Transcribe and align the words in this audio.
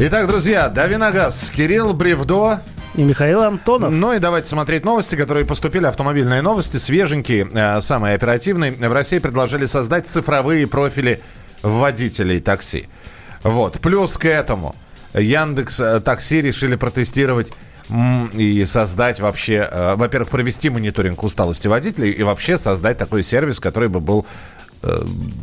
Итак, 0.00 0.28
друзья, 0.28 0.68
Давиногаз, 0.68 1.50
Кирилл 1.50 1.92
Бревдо, 1.92 2.60
и 2.94 3.02
Михаил 3.02 3.42
Антонов. 3.42 3.92
Ну 3.92 4.12
и 4.12 4.20
давайте 4.20 4.48
смотреть 4.48 4.84
новости, 4.84 5.16
которые 5.16 5.44
поступили. 5.44 5.86
Автомобильные 5.86 6.40
новости, 6.40 6.76
свеженькие, 6.76 7.48
э, 7.52 7.80
самые 7.80 8.14
оперативные. 8.14 8.70
В 8.70 8.92
России 8.92 9.18
предложили 9.18 9.66
создать 9.66 10.06
цифровые 10.06 10.68
профили 10.68 11.20
водителей 11.62 12.38
такси. 12.38 12.86
Вот. 13.42 13.80
Плюс 13.80 14.16
к 14.18 14.24
этому 14.26 14.76
Яндекс 15.14 15.80
э, 15.80 16.00
Такси 16.00 16.42
решили 16.42 16.76
протестировать 16.76 17.52
и 18.34 18.64
создать 18.66 19.18
вообще, 19.18 19.68
э, 19.68 19.94
во-первых, 19.96 20.28
провести 20.30 20.70
мониторинг 20.70 21.20
усталости 21.24 21.66
водителей 21.66 22.12
и 22.12 22.22
вообще 22.22 22.56
создать 22.56 22.98
такой 22.98 23.24
сервис, 23.24 23.58
который 23.58 23.88
бы 23.88 23.98
был 23.98 24.26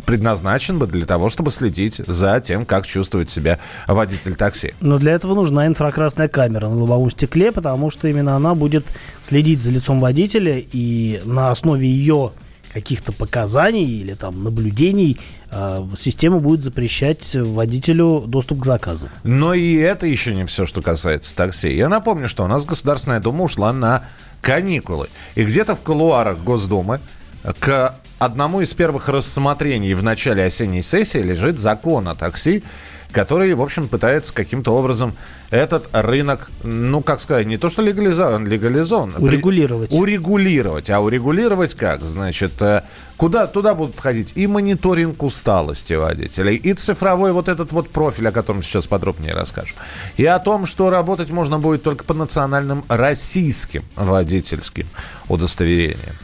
предназначен 0.05 0.79
бы 0.79 0.87
для 0.87 1.05
того, 1.05 1.29
чтобы 1.29 1.51
следить 1.51 2.01
за 2.07 2.39
тем, 2.39 2.65
как 2.65 2.85
чувствует 2.85 3.29
себя 3.29 3.59
водитель 3.87 4.35
такси. 4.35 4.73
Но 4.81 4.97
для 4.97 5.13
этого 5.13 5.35
нужна 5.35 5.67
инфракрасная 5.67 6.27
камера 6.27 6.67
на 6.67 6.75
лобовом 6.75 7.11
стекле, 7.11 7.51
потому 7.51 7.89
что 7.89 8.07
именно 8.07 8.35
она 8.35 8.55
будет 8.55 8.85
следить 9.21 9.61
за 9.61 9.71
лицом 9.71 9.99
водителя 9.99 10.57
и 10.59 11.21
на 11.25 11.51
основе 11.51 11.87
ее 11.87 12.31
каких-то 12.73 13.13
показаний 13.13 13.85
или 13.85 14.15
там 14.15 14.43
наблюдений 14.43 15.17
э, 15.49 15.87
система 15.97 16.39
будет 16.39 16.61
запрещать 16.61 17.33
водителю 17.33 18.25
доступ 18.27 18.59
к 18.59 18.65
заказу. 18.65 19.07
Но 19.23 19.53
и 19.53 19.75
это 19.75 20.05
еще 20.07 20.35
не 20.35 20.45
все, 20.45 20.65
что 20.65 20.81
касается 20.81 21.33
такси. 21.33 21.73
Я 21.73 21.87
напомню, 21.87 22.27
что 22.27 22.43
у 22.43 22.47
нас 22.47 22.65
Государственная 22.65 23.21
Дума 23.21 23.45
ушла 23.45 23.71
на 23.71 24.03
каникулы. 24.41 25.07
И 25.35 25.45
где-то 25.45 25.75
в 25.75 25.81
кулуарах 25.81 26.39
Госдумы 26.39 26.99
к 27.59 27.95
одному 28.19 28.61
из 28.61 28.73
первых 28.73 29.09
рассмотрений 29.09 29.93
в 29.93 30.03
начале 30.03 30.43
осенней 30.43 30.81
сессии 30.81 31.19
лежит 31.19 31.59
закон 31.59 32.07
о 32.07 32.15
такси, 32.15 32.63
который, 33.15 33.53
в 33.53 33.61
общем, 33.61 33.87
пытается 33.87 34.33
каким-то 34.33 34.75
образом 34.75 35.15
этот 35.49 35.87
рынок, 35.93 36.51
ну, 36.63 37.01
как 37.01 37.21
сказать, 37.21 37.45
не 37.47 37.57
то 37.57 37.69
что 37.69 37.81
легализован, 37.81 38.45
легализован. 38.45 39.15
Урегулировать. 39.17 39.91
При, 39.91 39.97
урегулировать. 39.97 40.89
А 40.89 40.99
урегулировать 40.99 41.75
как? 41.75 42.01
Значит, 42.01 42.61
э, 42.61 42.83
куда 43.15 43.47
туда 43.47 43.73
будут 43.73 43.95
входить 43.95 44.33
и 44.35 44.47
мониторинг 44.47 45.23
усталости 45.23 45.93
водителей, 45.93 46.57
и 46.57 46.73
цифровой 46.73 47.31
вот 47.31 47.47
этот 47.47 47.71
вот 47.71 47.89
профиль, 47.89 48.27
о 48.27 48.31
котором 48.33 48.61
сейчас 48.61 48.85
подробнее 48.85 49.33
расскажем, 49.33 49.77
и 50.17 50.25
о 50.25 50.37
том, 50.39 50.65
что 50.65 50.89
работать 50.89 51.29
можно 51.29 51.57
будет 51.57 51.83
только 51.83 52.03
по 52.03 52.13
национальным 52.13 52.83
российским 52.89 53.85
водительским 53.95 54.89
удостоверениям. 55.29 56.15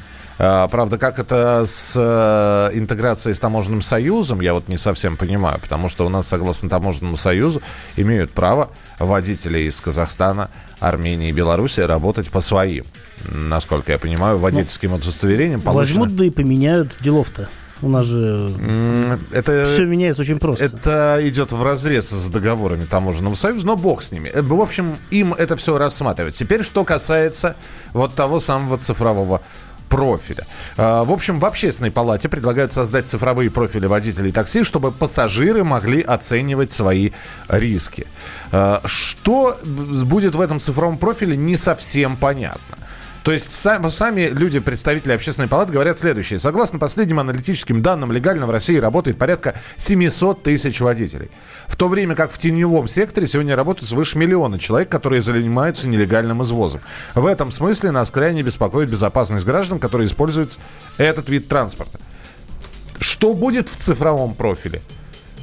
А, 0.43 0.67
правда, 0.69 0.97
как 0.97 1.19
это 1.19 1.65
с 1.67 1.93
э, 1.95 2.75
интеграцией 2.75 3.35
с 3.35 3.39
таможенным 3.39 3.83
союзом, 3.83 4.41
я 4.41 4.55
вот 4.55 4.69
не 4.69 4.77
совсем 4.77 5.15
понимаю, 5.15 5.59
потому 5.61 5.87
что 5.87 6.03
у 6.03 6.09
нас, 6.09 6.27
согласно 6.27 6.67
таможенному 6.67 7.15
союзу, 7.15 7.61
имеют 7.95 8.31
право 8.31 8.71
водители 8.97 9.59
из 9.59 9.79
Казахстана, 9.81 10.49
Армении 10.79 11.29
и 11.29 11.31
Беларуси 11.31 11.81
работать 11.81 12.31
по 12.31 12.41
своим, 12.41 12.85
насколько 13.29 13.91
я 13.91 13.99
понимаю, 13.99 14.39
водительским 14.39 14.89
ну, 14.89 14.95
удостоверением. 14.95 15.61
Получено... 15.61 15.99
Возьмут 15.99 16.15
да 16.17 16.25
и 16.25 16.31
поменяют 16.31 16.95
делов-то. 17.01 17.47
У 17.83 17.89
нас 17.89 18.05
же 18.05 19.17
это, 19.31 19.65
все 19.65 19.85
меняется 19.85 20.21
очень 20.23 20.39
просто. 20.39 20.65
Это 20.65 21.19
идет 21.21 21.51
в 21.51 21.61
разрез 21.63 22.09
с 22.09 22.29
договорами 22.29 22.85
таможенного 22.85 23.35
союза, 23.35 23.65
но 23.65 23.75
бог 23.75 24.01
с 24.01 24.11
ними. 24.11 24.29
Э, 24.29 24.41
в 24.41 24.59
общем, 24.59 24.97
им 25.11 25.33
это 25.33 25.55
все 25.55 25.77
рассматривать. 25.77 26.33
Теперь, 26.33 26.63
что 26.63 26.83
касается 26.83 27.55
вот 27.93 28.15
того 28.15 28.39
самого 28.39 28.77
цифрового 28.77 29.41
профиля. 29.91 30.47
А, 30.77 31.03
в 31.03 31.11
общем, 31.11 31.39
в 31.39 31.45
общественной 31.45 31.91
палате 31.91 32.29
предлагают 32.29 32.71
создать 32.71 33.07
цифровые 33.07 33.51
профили 33.51 33.85
водителей 33.85 34.31
такси, 34.31 34.63
чтобы 34.63 34.91
пассажиры 34.91 35.63
могли 35.63 36.01
оценивать 36.01 36.71
свои 36.71 37.11
риски. 37.49 38.07
А, 38.51 38.81
что 38.85 39.57
будет 39.63 40.33
в 40.35 40.41
этом 40.41 40.59
цифровом 40.59 40.97
профиле, 40.97 41.35
не 41.35 41.57
совсем 41.57 42.15
понятно. 42.15 42.77
То 43.23 43.31
есть 43.31 43.53
сами, 43.53 43.87
сами 43.89 44.29
люди, 44.31 44.59
представители 44.59 45.11
общественной 45.11 45.47
палаты, 45.47 45.73
говорят 45.73 45.99
следующее. 45.99 46.39
Согласно 46.39 46.79
последним 46.79 47.19
аналитическим 47.19 47.81
данным, 47.81 48.11
легально 48.11 48.47
в 48.47 48.51
России 48.51 48.77
работает 48.77 49.17
порядка 49.17 49.55
700 49.77 50.43
тысяч 50.43 50.81
водителей. 50.81 51.29
В 51.67 51.75
то 51.75 51.87
время 51.87 52.15
как 52.15 52.31
в 52.31 52.37
теневом 52.39 52.87
секторе 52.87 53.27
сегодня 53.27 53.55
работают 53.55 53.89
свыше 53.89 54.17
миллиона 54.17 54.57
человек, 54.57 54.89
которые 54.89 55.21
занимаются 55.21 55.87
нелегальным 55.87 56.41
извозом. 56.41 56.81
В 57.13 57.25
этом 57.27 57.51
смысле 57.51 57.91
нас 57.91 58.09
крайне 58.09 58.41
беспокоит 58.41 58.89
безопасность 58.89 59.45
граждан, 59.45 59.79
которые 59.79 60.07
используют 60.07 60.57
этот 60.97 61.29
вид 61.29 61.47
транспорта. 61.47 61.99
Что 62.99 63.33
будет 63.33 63.69
в 63.69 63.75
цифровом 63.75 64.33
профиле? 64.33 64.81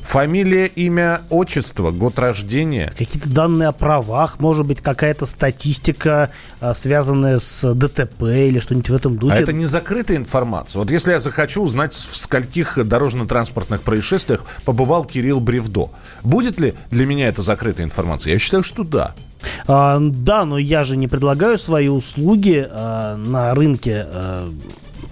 Фамилия, 0.08 0.64
имя, 0.64 1.20
отчество, 1.28 1.91
год 1.91 2.19
рождения. 2.19 2.91
Какие-то 2.96 3.28
данные 3.28 3.69
о 3.69 3.72
правах, 3.72 4.41
может 4.41 4.64
быть, 4.64 4.80
какая-то 4.80 5.26
статистика, 5.26 6.30
а, 6.60 6.72
связанная 6.72 7.36
с 7.36 7.74
ДТП 7.74 8.22
или 8.22 8.58
что-нибудь 8.58 8.88
в 8.88 8.94
этом 8.94 9.19
духе. 9.19 9.34
А 9.34 9.38
это 9.38 9.52
не 9.52 9.66
закрытая 9.66 10.16
информация. 10.16 10.80
Вот 10.80 10.91
если 10.91 11.10
я 11.10 11.20
захочу 11.20 11.62
узнать, 11.62 11.92
в 11.92 12.16
скольких 12.16 12.82
дорожно-транспортных 12.82 13.82
происшествиях 13.82 14.46
побывал 14.64 15.04
Кирилл 15.04 15.41
Бревдо, 15.41 15.91
будет 16.22 16.58
ли 16.58 16.72
для 16.90 17.04
меня 17.04 17.28
это 17.28 17.42
закрытая 17.42 17.84
информация? 17.84 18.32
Я 18.32 18.38
считаю, 18.38 18.62
что 18.64 18.84
да. 18.84 19.14
А, 19.66 19.98
да, 20.00 20.46
но 20.46 20.56
я 20.56 20.84
же 20.84 20.96
не 20.96 21.06
предлагаю 21.06 21.58
свои 21.58 21.88
услуги 21.88 22.66
а, 22.70 23.16
на 23.16 23.54
рынке 23.54 24.06
а, 24.08 24.50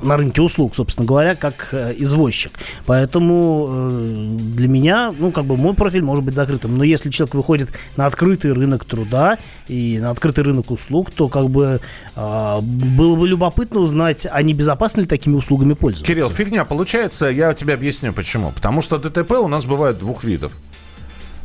на 0.03 0.17
рынке 0.17 0.43
услуг, 0.43 0.75
собственно 0.75 1.07
говоря, 1.07 1.35
как 1.35 1.69
э, 1.73 1.95
извозчик. 1.99 2.53
Поэтому 2.87 3.67
э, 3.69 4.37
для 4.55 4.69
меня, 4.69 5.13
ну, 5.19 5.31
как 5.31 5.45
бы 5.45 5.57
мой 5.57 5.75
профиль 5.75 6.03
может 6.03 6.25
быть 6.25 6.35
закрытым. 6.35 6.77
Но 6.77 6.85
если 6.85 7.11
человек 7.11 7.35
выходит 7.35 7.71
на 7.97 8.07
открытый 8.07 8.53
рынок 8.53 8.85
труда 8.85 9.39
и 9.69 9.99
на 9.99 10.11
открытый 10.11 10.45
рынок 10.45 10.71
услуг, 10.71 11.11
то 11.11 11.29
как 11.29 11.51
бы 11.51 11.81
э, 12.15 12.61
было 12.61 13.17
бы 13.17 13.29
любопытно 13.29 13.81
узнать, 13.81 14.27
а 14.31 14.43
не 14.43 14.55
безопасно 14.55 15.01
ли 15.01 15.07
такими 15.07 15.35
услугами 15.35 15.75
пользоваться. 15.75 16.13
Кирилл, 16.13 16.31
фигня 16.31 16.65
получается, 16.65 17.27
я 17.27 17.55
тебе 17.55 17.75
объясню 17.75 18.13
почему. 18.13 18.53
Потому 18.53 18.83
что 18.83 18.99
ДТП 18.99 19.33
у 19.33 19.49
нас 19.49 19.65
бывает 19.65 19.99
двух 19.99 20.25
видов. 20.25 20.53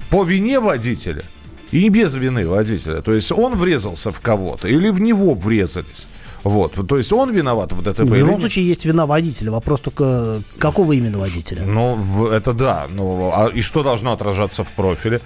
По 0.10 0.24
вине 0.24 0.60
водителя 0.60 1.24
и 1.72 1.88
без 1.90 2.16
вины 2.16 2.48
водителя. 2.48 3.02
То 3.02 3.14
есть 3.14 3.32
он 3.32 3.56
врезался 3.56 4.12
в 4.12 4.20
кого-то 4.20 4.68
или 4.68 4.90
в 4.90 5.00
него 5.00 5.34
врезались. 5.34 6.08
Вот, 6.44 6.88
то 6.88 6.98
есть 6.98 7.14
он 7.14 7.32
виноват 7.32 7.72
в 7.72 7.82
ДТП? 7.82 8.02
В 8.02 8.16
любом 8.16 8.40
случае 8.40 8.68
есть 8.68 8.86
вина 8.86 9.06
водителя. 9.06 9.52
Вопрос 9.52 9.82
только, 9.82 10.42
какого 10.58 10.94
именно 10.94 11.20
водителя? 11.20 11.64
Ну, 11.64 12.28
это 12.28 12.54
да. 12.54 12.88
Ну, 12.90 13.32
а 13.34 13.48
и 13.48 13.62
что 13.62 13.84
должно 13.84 14.12
отражаться 14.12 14.64
в 14.64 14.72
профиле? 14.72 15.22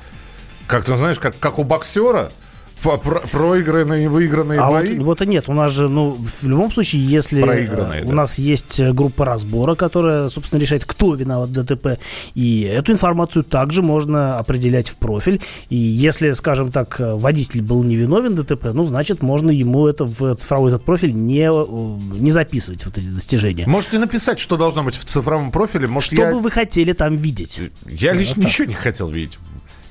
Как 0.67 0.83
ты 0.83 0.97
знаешь, 0.97 1.19
как, 1.19 1.37
как 1.39 1.59
у 1.59 1.63
боксера– 1.63 2.31
про 2.85 3.19
проигранные 3.19 4.05
и 4.05 4.07
выигранные 4.07 4.59
а 4.59 4.69
бои? 4.69 4.97
Вот, 4.97 5.05
вот 5.05 5.21
и 5.21 5.27
нет. 5.27 5.45
У 5.47 5.53
нас 5.53 5.71
же, 5.71 5.89
ну, 5.89 6.17
в 6.41 6.47
любом 6.47 6.71
случае, 6.71 7.05
если 7.05 7.41
Проигранные, 7.41 8.03
у 8.03 8.09
да. 8.09 8.13
нас 8.13 8.37
есть 8.37 8.79
э, 8.79 8.93
группа 8.93 9.25
разбора, 9.25 9.75
которая, 9.75 10.29
собственно, 10.29 10.59
решает, 10.59 10.85
кто 10.85 11.15
виноват 11.15 11.49
в 11.49 11.51
ДТП, 11.51 11.99
и 12.33 12.61
эту 12.61 12.91
информацию 12.91 13.43
также 13.43 13.81
можно 13.81 14.39
определять 14.39 14.89
в 14.89 14.95
профиль. 14.95 15.41
И 15.69 15.75
если, 15.75 16.31
скажем 16.33 16.71
так, 16.71 16.97
водитель 16.99 17.61
был 17.61 17.83
невиновен 17.83 18.35
в 18.35 18.43
ДТП, 18.43 18.67
ну, 18.73 18.85
значит, 18.85 19.21
можно 19.21 19.51
ему 19.51 19.87
это 19.87 20.05
в 20.05 20.35
цифровой 20.35 20.71
этот 20.71 20.83
профиль 20.83 21.13
не, 21.13 21.49
э, 21.51 22.19
не 22.19 22.31
записывать, 22.31 22.85
вот 22.85 22.97
эти 22.97 23.07
достижения. 23.07 23.65
Можете 23.67 23.99
написать, 23.99 24.39
что 24.39 24.57
должно 24.57 24.83
быть 24.83 24.95
в 24.95 25.05
цифровом 25.05 25.51
профиле. 25.51 25.87
Может, 25.87 26.13
что 26.13 26.21
я... 26.21 26.31
бы 26.31 26.39
вы 26.39 26.51
хотели 26.51 26.93
там 26.93 27.15
видеть? 27.17 27.59
Я 27.87 28.13
да, 28.13 28.19
лично 28.19 28.43
вот 28.43 28.45
ничего 28.45 28.67
не 28.67 28.73
хотел 28.73 29.09
видеть 29.09 29.39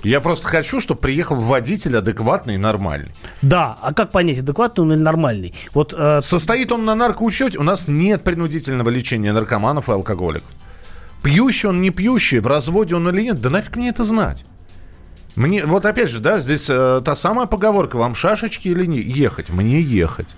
я 0.04 0.20
просто 0.20 0.48
хочу, 0.48 0.81
чтобы 0.81 1.00
приехал 1.00 1.37
водитель 1.37 1.97
адекватный 1.97 2.54
и 2.54 2.59
нормальный. 2.59 3.10
Да, 3.42 3.76
а 3.81 3.92
как 3.92 4.10
понять, 4.12 4.38
адекватный 4.38 4.84
он 4.84 4.92
или 4.92 5.00
нормальный? 5.00 5.54
Вот, 5.72 5.94
э... 5.97 6.20
Состоит 6.22 6.72
он 6.72 6.84
на 6.84 6.94
наркоучете? 6.94 7.59
У 7.59 7.62
нас 7.62 7.88
нет 7.88 8.22
принудительного 8.22 8.91
лечения 8.91 9.32
наркоманов 9.32 9.88
и 9.88 9.93
алкоголиков. 9.93 10.48
Пьющий 11.22 11.70
он, 11.70 11.81
не 11.81 11.91
пьющий, 11.91 12.38
в 12.38 12.47
разводе 12.47 12.94
он 12.97 13.09
или 13.09 13.22
нет, 13.22 13.41
да 13.41 13.48
нафиг 13.48 13.76
мне 13.76 13.88
это 13.88 14.04
знать. 14.04 14.44
Мне, 15.37 15.64
вот 15.64 15.84
опять 15.87 16.11
же, 16.11 16.20
да, 16.20 16.38
здесь 16.38 16.69
э, 16.70 17.00
та 17.05 17.17
самая 17.17 17.46
поговорка, 17.46 17.96
вам 17.96 18.14
шашечки 18.14 18.69
или 18.69 18.87
не 18.87 19.00
ехать? 19.00 19.49
Мне 19.49 19.81
ехать. 19.81 20.28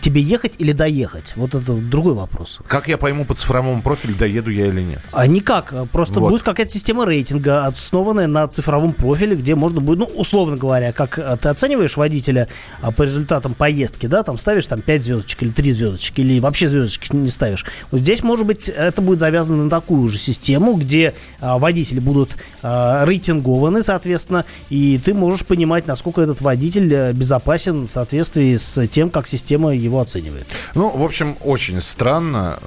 Тебе 0.00 0.20
ехать 0.20 0.54
или 0.58 0.72
доехать? 0.72 1.34
Вот 1.36 1.54
это 1.54 1.74
другой 1.74 2.14
вопрос. 2.14 2.60
Как 2.66 2.88
я 2.88 2.98
пойму 2.98 3.24
по 3.24 3.34
цифровому 3.34 3.82
профилю, 3.82 4.14
доеду 4.14 4.50
я 4.50 4.66
или 4.66 4.82
нет? 4.82 5.02
А 5.12 5.26
никак. 5.26 5.74
Просто 5.90 6.20
вот. 6.20 6.30
будет 6.30 6.42
какая-то 6.42 6.72
система 6.72 7.04
рейтинга, 7.04 7.66
основанная 7.66 8.26
на 8.26 8.46
цифровом 8.48 8.92
профиле, 8.92 9.36
где 9.36 9.54
можно 9.54 9.80
будет, 9.80 9.98
ну, 9.98 10.06
условно 10.06 10.56
говоря, 10.56 10.92
как 10.92 11.18
э, 11.18 11.36
ты 11.40 11.48
оцениваешь 11.48 11.96
водителя 11.96 12.48
а, 12.80 12.90
по 12.90 13.02
результатам 13.02 13.54
поездки, 13.54 14.06
да, 14.06 14.22
там 14.22 14.38
ставишь 14.38 14.66
там 14.66 14.80
5 14.80 15.04
звездочек 15.04 15.42
или 15.42 15.50
3 15.50 15.72
звездочки, 15.72 16.20
или 16.20 16.40
вообще 16.40 16.68
звездочки 16.68 17.14
не 17.14 17.30
ставишь. 17.30 17.64
Вот 17.90 18.00
здесь, 18.00 18.22
может 18.22 18.46
быть, 18.46 18.68
это 18.68 19.02
будет 19.02 19.20
завязано 19.20 19.64
на 19.64 19.70
такую 19.70 20.08
же 20.08 20.18
систему, 20.18 20.74
где 20.74 21.14
а, 21.40 21.58
водители 21.58 22.00
будут 22.00 22.36
а, 22.62 23.04
рейтингованы, 23.04 23.82
соответственно, 23.82 24.44
и 24.70 25.00
ты 25.04 25.14
можешь 25.14 25.44
понимать, 25.44 25.86
насколько 25.86 26.20
этот 26.20 26.40
водитель 26.40 26.92
э, 26.92 27.12
безопасен 27.12 27.86
в 27.86 27.90
соответствии 27.90 28.56
с 28.56 28.86
тем, 28.88 29.10
как 29.10 29.26
система 29.34 29.74
его 29.74 30.00
оценивает. 30.00 30.46
Ну, 30.74 30.88
в 30.88 31.02
общем, 31.02 31.36
очень 31.40 31.80
странно. 31.80 32.58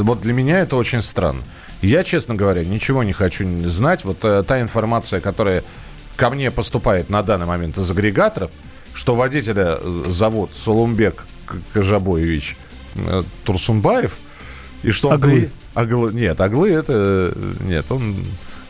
Вот 0.00 0.20
для 0.20 0.32
меня 0.32 0.58
это 0.60 0.76
очень 0.76 1.02
странно. 1.02 1.42
Я, 1.82 2.02
честно 2.02 2.34
говоря, 2.34 2.64
ничего 2.64 3.02
не 3.04 3.12
хочу 3.12 3.44
знать. 3.68 4.04
Вот 4.04 4.24
э, 4.24 4.42
та 4.42 4.60
информация, 4.60 5.20
которая 5.20 5.62
ко 6.16 6.30
мне 6.30 6.50
поступает 6.50 7.10
на 7.10 7.22
данный 7.22 7.46
момент 7.46 7.78
из 7.78 7.90
агрегаторов, 7.90 8.50
что 8.94 9.14
водителя 9.14 9.78
зовут 10.08 10.50
Солумбек 10.56 11.26
Кажабоевич 11.72 12.56
э, 12.96 13.22
Турсунбаев, 13.44 14.16
и 14.82 14.90
что 14.90 15.08
он... 15.08 15.14
Аглы. 15.14 15.50
Аглы. 15.74 16.12
Нет, 16.12 16.40
Аглы 16.40 16.72
это... 16.72 17.36
Нет, 17.60 17.86
он 17.90 18.16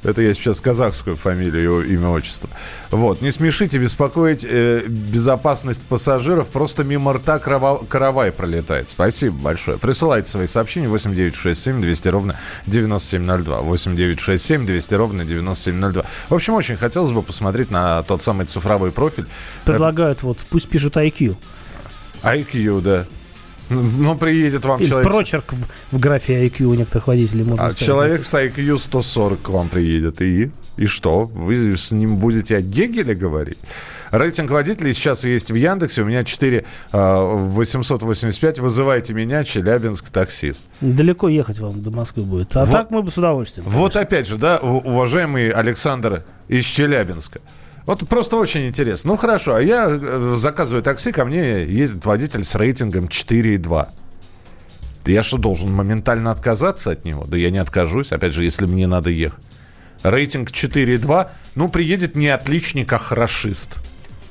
это 0.05 0.23
я 0.23 0.35
сейчас 0.35 0.61
казахскую 0.61 1.17
фамилию, 1.17 1.85
имя, 1.91 2.09
отчество. 2.09 2.49
Вот. 2.91 3.23
Не 3.23 3.31
смешите 3.31 3.79
беспокоить 3.79 4.45
э, 4.49 4.83
безопасность 4.87 5.85
пассажиров. 5.85 6.49
Просто 6.49 6.85
мимо 6.85 7.15
рта 7.15 7.39
карава- 7.39 7.85
каравай 7.87 8.31
пролетает. 8.33 8.91
Спасибо 8.91 9.37
большое. 9.37 9.79
Присылайте 9.79 10.29
свои 10.31 10.47
сообщения 10.47 10.89
8967 10.89 11.81
200 11.81 12.09
ровно 12.09 12.37
9702. 12.67 13.61
8967 13.63 14.67
200 14.67 14.95
ровно 14.95 15.25
9702. 15.25 16.05
В 16.29 16.35
общем, 16.35 16.55
очень 16.55 16.77
хотелось 16.77 17.11
бы 17.11 17.23
посмотреть 17.23 17.71
на 17.71 18.03
тот 18.03 18.23
самый 18.23 18.47
цифровой 18.47 18.93
профиль. 18.93 19.27
Предлагают, 19.65 20.23
вот, 20.23 20.39
пусть 20.51 20.69
пишут 20.69 20.97
IQ. 20.97 21.37
IQ, 22.23 22.81
да. 22.81 23.07
Ну, 23.71 24.17
приедет 24.17 24.65
вам 24.65 24.81
Или 24.81 24.89
человек... 24.89 25.11
прочерк 25.13 25.53
в, 25.53 25.97
в 25.97 25.99
графе 25.99 26.47
IQ 26.47 26.65
у 26.65 26.75
некоторых 26.75 27.07
водителей 27.07 27.45
можно 27.45 27.65
А 27.67 27.71
ставить. 27.73 27.87
человек 27.87 28.25
с 28.25 28.35
IQ 28.35 28.79
140 28.79 29.43
к 29.43 29.49
вам 29.49 29.69
приедет. 29.69 30.21
И? 30.23 30.51
И 30.77 30.87
что? 30.87 31.27
Вы 31.27 31.77
с 31.77 31.93
ним 31.93 32.17
будете 32.17 32.57
о 32.57 32.61
Гегеле 32.61 33.15
говорить? 33.15 33.59
Рейтинг 34.11 34.51
водителей 34.51 34.93
сейчас 34.93 35.25
есть 35.25 35.51
в 35.51 35.55
Яндексе. 35.55 36.03
У 36.03 36.05
меня 36.05 36.25
4 36.25 36.65
э, 36.93 37.23
885. 37.23 38.59
Вызывайте 38.61 39.13
меня, 39.15 39.43
Челябинск, 39.45 40.11
таксист. 40.11 40.67
Далеко 40.81 41.29
ехать 41.29 41.59
вам 41.59 41.83
до 41.83 41.91
Москвы 41.91 42.23
будет. 42.23 42.55
А 42.57 42.65
Вот- 42.65 42.73
так 42.73 42.91
мы 42.91 43.03
бы 43.03 43.11
с 43.11 43.19
удовольствием. 43.19 43.69
Вот 43.69 43.97
опять 43.97 44.29
же, 44.29 44.37
да, 44.37 44.59
уважаемый 44.59 45.51
Александр 45.51 46.23
из 46.49 46.65
Челябинска. 46.65 47.41
Вот 47.87 48.09
просто 48.09 48.37
очень 48.37 48.67
интересно. 48.67 49.13
Ну 49.13 49.17
хорошо, 49.17 49.55
а 49.55 49.61
я 49.63 49.87
э, 49.91 50.35
заказываю 50.37 50.83
такси, 50.83 51.13
ко 51.13 51.25
мне 51.25 51.65
едет 51.65 52.05
водитель 52.05 52.45
с 52.45 52.55
рейтингом 52.55 53.07
4,2. 53.07 53.89
Я 55.07 55.23
что, 55.23 55.37
должен 55.37 55.71
моментально 55.71 56.31
отказаться 56.31 56.93
от 56.93 57.05
него? 57.05 57.25
Да 57.27 57.37
я 57.37 57.51
не 57.51 57.59
откажусь, 57.59 58.13
опять 58.13 58.33
же, 58.33 58.43
если 58.43 58.65
мне 58.65 58.87
надо 58.87 59.11
ехать. 59.11 59.45
Рейтинг 60.03 60.51
4,2, 60.51 61.29
ну, 61.55 61.69
приедет 61.69 62.15
не 62.17 62.29
отличник, 62.29 62.93
а 62.93 62.99
хорошист. 62.99 63.77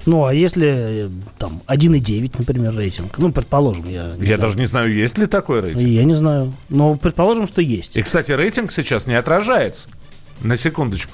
Ну, 0.06 0.25
а 0.25 0.33
если 0.33 1.06
э, 1.06 1.09
там 1.38 1.61
1,9, 1.67 2.35
например, 2.39 2.75
рейтинг? 2.75 3.17
Ну, 3.19 3.31
предположим, 3.31 3.88
я 3.88 4.09
Я 4.09 4.15
знаю. 4.15 4.39
даже 4.39 4.57
не 4.57 4.65
знаю, 4.65 4.94
есть 4.94 5.17
ли 5.17 5.27
такой 5.27 5.61
рейтинг. 5.61 5.83
Я 5.88 6.03
не 6.03 6.13
знаю. 6.13 6.53
Но 6.69 6.95
предположим, 6.95 7.47
что 7.47 7.61
есть. 7.61 7.95
И, 7.95 8.01
кстати, 8.01 8.31
рейтинг 8.31 8.71
сейчас 8.71 9.07
не 9.07 9.13
отражается. 9.13 9.89
На 10.41 10.57
секундочку. 10.57 11.11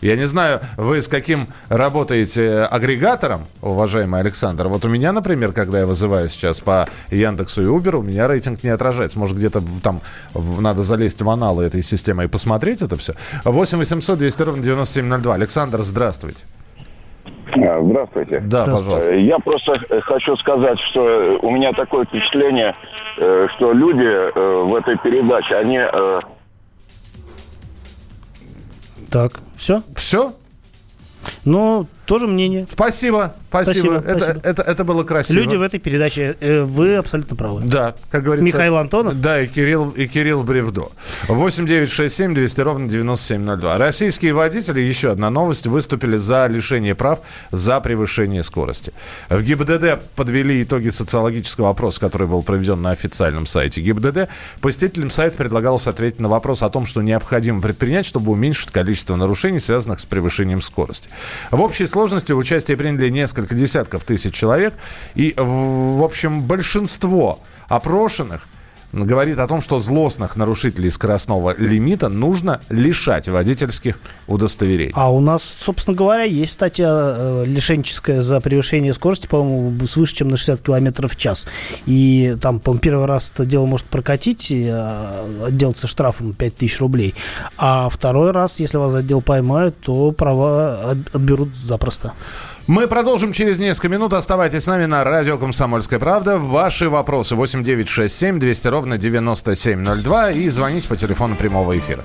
Я 0.00 0.16
не 0.16 0.24
знаю, 0.24 0.60
вы 0.76 1.02
с 1.02 1.08
каким 1.08 1.40
работаете 1.68 2.62
агрегатором, 2.62 3.42
уважаемый 3.60 4.20
Александр. 4.20 4.68
Вот 4.68 4.84
у 4.84 4.88
меня, 4.88 5.12
например, 5.12 5.52
когда 5.52 5.80
я 5.80 5.86
вызываю 5.86 6.28
сейчас 6.28 6.60
по 6.60 6.88
Яндексу 7.10 7.62
и 7.62 7.66
Uber, 7.66 7.96
у 7.96 8.02
меня 8.02 8.26
рейтинг 8.26 8.62
не 8.64 8.70
отражается. 8.70 9.18
Может, 9.18 9.36
где-то 9.36 9.62
там 9.82 10.00
надо 10.34 10.82
залезть 10.82 11.20
в 11.20 11.28
аналы 11.28 11.64
этой 11.64 11.82
системы 11.82 12.24
и 12.24 12.26
посмотреть 12.28 12.82
это 12.82 12.96
все. 12.96 13.14
8 13.44 13.78
800 13.78 14.18
200 14.18 14.42
ровно 14.42 14.62
9702. 14.62 15.34
Александр, 15.34 15.82
здравствуйте. 15.82 16.44
А, 17.52 17.82
Здравствуйте. 17.82 18.40
Да, 18.40 18.64
пожалуйста. 18.64 19.12
Я 19.12 19.38
просто 19.38 19.80
э, 19.88 20.00
хочу 20.02 20.36
сказать, 20.36 20.78
что 20.90 21.06
э, 21.06 21.38
у 21.42 21.50
меня 21.50 21.72
такое 21.72 22.04
впечатление, 22.04 22.74
э, 23.18 23.48
что 23.56 23.72
люди 23.72 24.30
в 24.64 24.74
этой 24.74 24.96
передаче, 24.98 25.56
они 25.56 25.78
Так, 29.10 29.40
все? 29.56 29.82
Все? 29.96 30.32
Ну, 31.44 31.88
тоже 32.10 32.26
мнение. 32.26 32.66
Спасибо, 32.68 33.36
спасибо. 33.50 34.00
Спасибо, 34.00 34.10
это, 34.10 34.24
спасибо. 34.24 34.40
Это, 34.48 34.62
это 34.62 34.84
было 34.84 35.04
красиво. 35.04 35.38
Люди 35.38 35.54
в 35.54 35.62
этой 35.62 35.78
передаче, 35.78 36.36
э, 36.40 36.62
вы 36.62 36.96
абсолютно 36.96 37.36
правы. 37.36 37.62
Да, 37.64 37.94
как 38.10 38.24
говорится. 38.24 38.52
Михаил 38.52 38.78
Антонов? 38.78 39.20
Да, 39.20 39.40
и 39.40 39.46
Кирилл, 39.46 39.90
и 39.90 40.08
Кирилл 40.08 40.42
Бревдо. 40.42 40.88
8 41.28 41.66
9 41.66 41.88
6 41.88 42.12
7 42.12 42.34
200 42.34 42.60
ровно 42.62 42.88
9702. 42.88 43.78
Российские 43.78 44.32
водители, 44.32 44.80
еще 44.80 45.12
одна 45.12 45.30
новость, 45.30 45.68
выступили 45.68 46.16
за 46.16 46.48
лишение 46.48 46.96
прав 46.96 47.20
за 47.52 47.78
превышение 47.78 48.42
скорости. 48.42 48.92
В 49.28 49.40
ГИБДД 49.40 50.02
подвели 50.16 50.64
итоги 50.64 50.88
социологического 50.88 51.70
опроса, 51.70 52.00
который 52.00 52.26
был 52.26 52.42
проведен 52.42 52.82
на 52.82 52.90
официальном 52.90 53.46
сайте 53.46 53.82
ГИБДД. 53.82 54.28
Посетителям 54.60 55.10
сайта 55.10 55.36
предлагалось 55.36 55.86
ответить 55.86 56.18
на 56.18 56.26
вопрос 56.28 56.64
о 56.64 56.70
том, 56.70 56.86
что 56.86 57.02
необходимо 57.02 57.60
предпринять, 57.60 58.04
чтобы 58.04 58.32
уменьшить 58.32 58.72
количество 58.72 59.14
нарушений, 59.14 59.60
связанных 59.60 60.00
с 60.00 60.06
превышением 60.06 60.60
скорости. 60.60 61.08
В 61.52 61.60
общей 61.60 61.86
сложности 61.86 61.99
в 62.06 62.36
участие 62.36 62.76
приняли 62.76 63.08
несколько 63.08 63.54
десятков 63.54 64.04
тысяч 64.04 64.34
человек. 64.34 64.74
И, 65.14 65.34
в 65.36 66.02
общем, 66.02 66.42
большинство 66.42 67.40
опрошенных 67.68 68.46
говорит 68.92 69.38
о 69.38 69.46
том, 69.46 69.60
что 69.60 69.78
злостных 69.78 70.36
нарушителей 70.36 70.90
скоростного 70.90 71.54
лимита 71.56 72.08
нужно 72.08 72.60
лишать 72.68 73.28
водительских 73.28 73.98
удостоверений. 74.26 74.92
А 74.94 75.10
у 75.12 75.20
нас, 75.20 75.42
собственно 75.42 75.96
говоря, 75.96 76.24
есть 76.24 76.52
статья 76.52 76.88
э, 77.16 77.44
лишенческая 77.46 78.22
за 78.22 78.40
превышение 78.40 78.92
скорости, 78.94 79.26
по-моему, 79.26 79.86
свыше, 79.86 80.14
чем 80.16 80.28
на 80.28 80.36
60 80.36 80.60
километров 80.60 81.12
в 81.12 81.16
час. 81.16 81.46
И 81.86 82.36
там, 82.40 82.58
по-моему, 82.60 82.80
первый 82.80 83.06
раз 83.06 83.30
это 83.34 83.46
дело 83.46 83.66
может 83.66 83.86
прокатить, 83.86 84.50
и, 84.50 84.66
э, 84.68 85.46
отделаться 85.46 85.86
штрафом 85.86 86.34
5000 86.34 86.80
рублей. 86.80 87.14
А 87.56 87.88
второй 87.88 88.30
раз, 88.32 88.60
если 88.60 88.76
вас 88.78 88.94
отдел 88.94 89.22
поймают, 89.22 89.78
то 89.80 90.12
права 90.12 90.90
от- 90.92 91.14
отберут 91.14 91.54
запросто. 91.54 92.12
Мы 92.70 92.86
продолжим 92.86 93.32
через 93.32 93.58
несколько 93.58 93.88
минут. 93.88 94.12
Оставайтесь 94.12 94.62
с 94.62 94.66
нами 94.68 94.84
на 94.84 95.02
радио 95.02 95.36
«Комсомольская 95.36 95.98
правда». 95.98 96.38
Ваши 96.38 96.88
вопросы 96.88 97.34
8967 97.34 98.38
200 98.38 98.68
ровно 98.68 98.96
9702 98.96 100.30
и 100.30 100.48
звоните 100.50 100.86
по 100.86 100.94
телефону 100.94 101.34
прямого 101.34 101.76
эфира. 101.76 102.04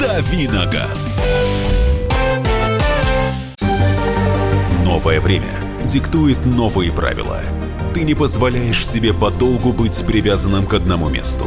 Давиногаз. 0.00 1.22
Новое 4.84 5.20
время 5.20 5.54
диктует 5.84 6.44
новые 6.44 6.90
правила. 6.90 7.42
Ты 7.94 8.02
не 8.02 8.16
позволяешь 8.16 8.84
себе 8.84 9.14
подолгу 9.14 9.72
быть 9.72 10.04
привязанным 10.04 10.66
к 10.66 10.74
одному 10.74 11.08
месту. 11.08 11.46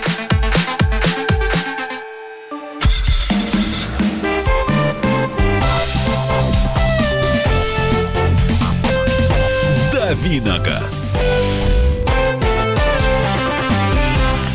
Давиногаз. 10.31 11.10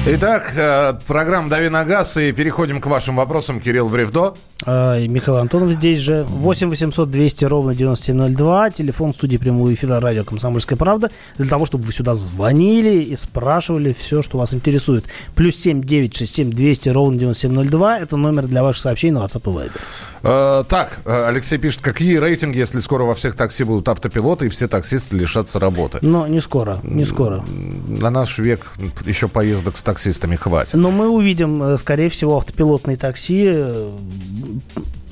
Итак, 0.09 0.53
э, 0.57 0.93
программа 1.09 1.51
«Дави 1.51 1.69
на 1.69 1.85
газ» 1.85 2.17
и 2.17 2.31
переходим 2.31 2.81
к 2.81 2.87
вашим 2.87 3.17
вопросам. 3.17 3.61
Кирилл 3.61 3.89
Бревдо. 3.89 4.37
А, 4.65 4.97
и 4.99 5.09
Михаил 5.09 5.39
Антонов 5.39 5.73
здесь 5.73 5.99
же. 5.99 6.23
8 6.23 6.71
800 6.71 7.11
200 7.11 7.45
ровно 7.45 7.75
9702. 7.75 8.71
Телефон 8.71 9.13
студии 9.13 9.37
прямого 9.37 9.75
эфира 9.75 9.99
радио 9.99 10.23
«Комсомольская 10.23 10.79
правда». 10.79 11.11
Для 11.39 11.49
того, 11.49 11.67
чтобы 11.67 11.85
вы 11.85 11.93
сюда 11.93 12.15
звонили 12.15 13.03
и 13.03 13.17
спрашивали 13.17 13.93
все, 13.93 14.23
что 14.23 14.39
вас 14.39 14.55
интересует. 14.55 15.07
Плюс 15.35 15.57
7 15.57 15.83
967 15.83 16.53
200 16.53 16.89
ровно 16.91 17.19
9702. 17.19 17.99
Это 17.99 18.17
номер 18.17 18.47
для 18.47 18.63
ваших 18.63 18.83
сообщений 18.83 19.15
на 19.15 19.25
WhatsApp 19.25 19.43
и 19.43 19.67
Viber. 19.67 19.81
Э, 20.23 20.65
так, 20.69 20.99
э, 21.05 21.27
Алексей 21.27 21.59
пишет, 21.59 21.83
какие 21.83 22.17
рейтинги, 22.17 22.59
если 22.59 22.81
скоро 22.81 23.03
во 23.03 23.15
всех 23.15 23.35
такси 23.35 23.65
будут 23.65 23.89
автопилоты 23.89 24.47
и 24.47 24.49
все 24.49 24.69
таксисты 24.69 25.17
лишатся 25.17 25.59
работы? 25.59 25.99
Но 26.03 26.27
не 26.27 26.41
скоро, 26.41 26.79
не 26.83 27.05
скоро. 27.05 27.45
На 27.89 28.11
наш 28.11 28.39
век 28.39 28.73
еще 29.05 29.29
поездок 29.29 29.77
с 29.77 29.83
таксистами 29.97 30.37
хватит. 30.37 30.75
Но 30.75 30.91
мы 30.91 31.09
увидим, 31.09 31.63
э, 31.63 31.79
скорее 31.79 32.11
всего, 32.11 32.37
автопилотные 32.37 32.99
такси, 32.99 33.45
э, 33.47 33.91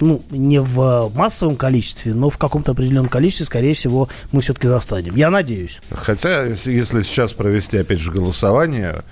ну, 0.01 0.23
не 0.31 0.61
в 0.61 1.11
массовом 1.15 1.57
количестве, 1.57 2.13
но 2.13 2.29
в 2.29 2.37
каком-то 2.37 2.73
определенном 2.73 3.09
количестве, 3.09 3.47
скорее 3.47 3.73
всего, 3.73 4.09
мы 4.33 4.43
все-таки 4.43 4.69
застанем. 4.69 5.17
Я 5.17 5.31
надеюсь. 5.31 5.81
Хотя, 5.91 6.45
если 6.45 7.03
сейчас 7.03 7.33
провести, 7.33 7.79
опять 7.79 7.99
же, 7.99 8.13
голосование, 8.13 9.03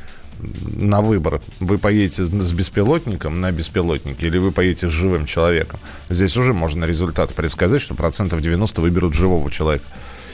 на 0.77 1.03
выбор. 1.03 1.41
Вы 1.61 1.79
поедете 1.79 2.25
с 2.25 2.53
беспилотником 2.53 3.41
на 3.41 3.53
беспилотнике 3.53 4.27
или 4.27 4.39
вы 4.39 4.51
поедете 4.51 4.89
с 4.89 4.91
живым 4.91 5.25
человеком. 5.25 5.79
Здесь 6.11 6.37
уже 6.37 6.53
можно 6.53 6.85
результат 6.85 7.33
предсказать, 7.33 7.81
что 7.81 7.95
процентов 7.95 8.41
90 8.41 8.81
выберут 8.81 9.15
живого 9.15 9.49
человека. 9.53 9.85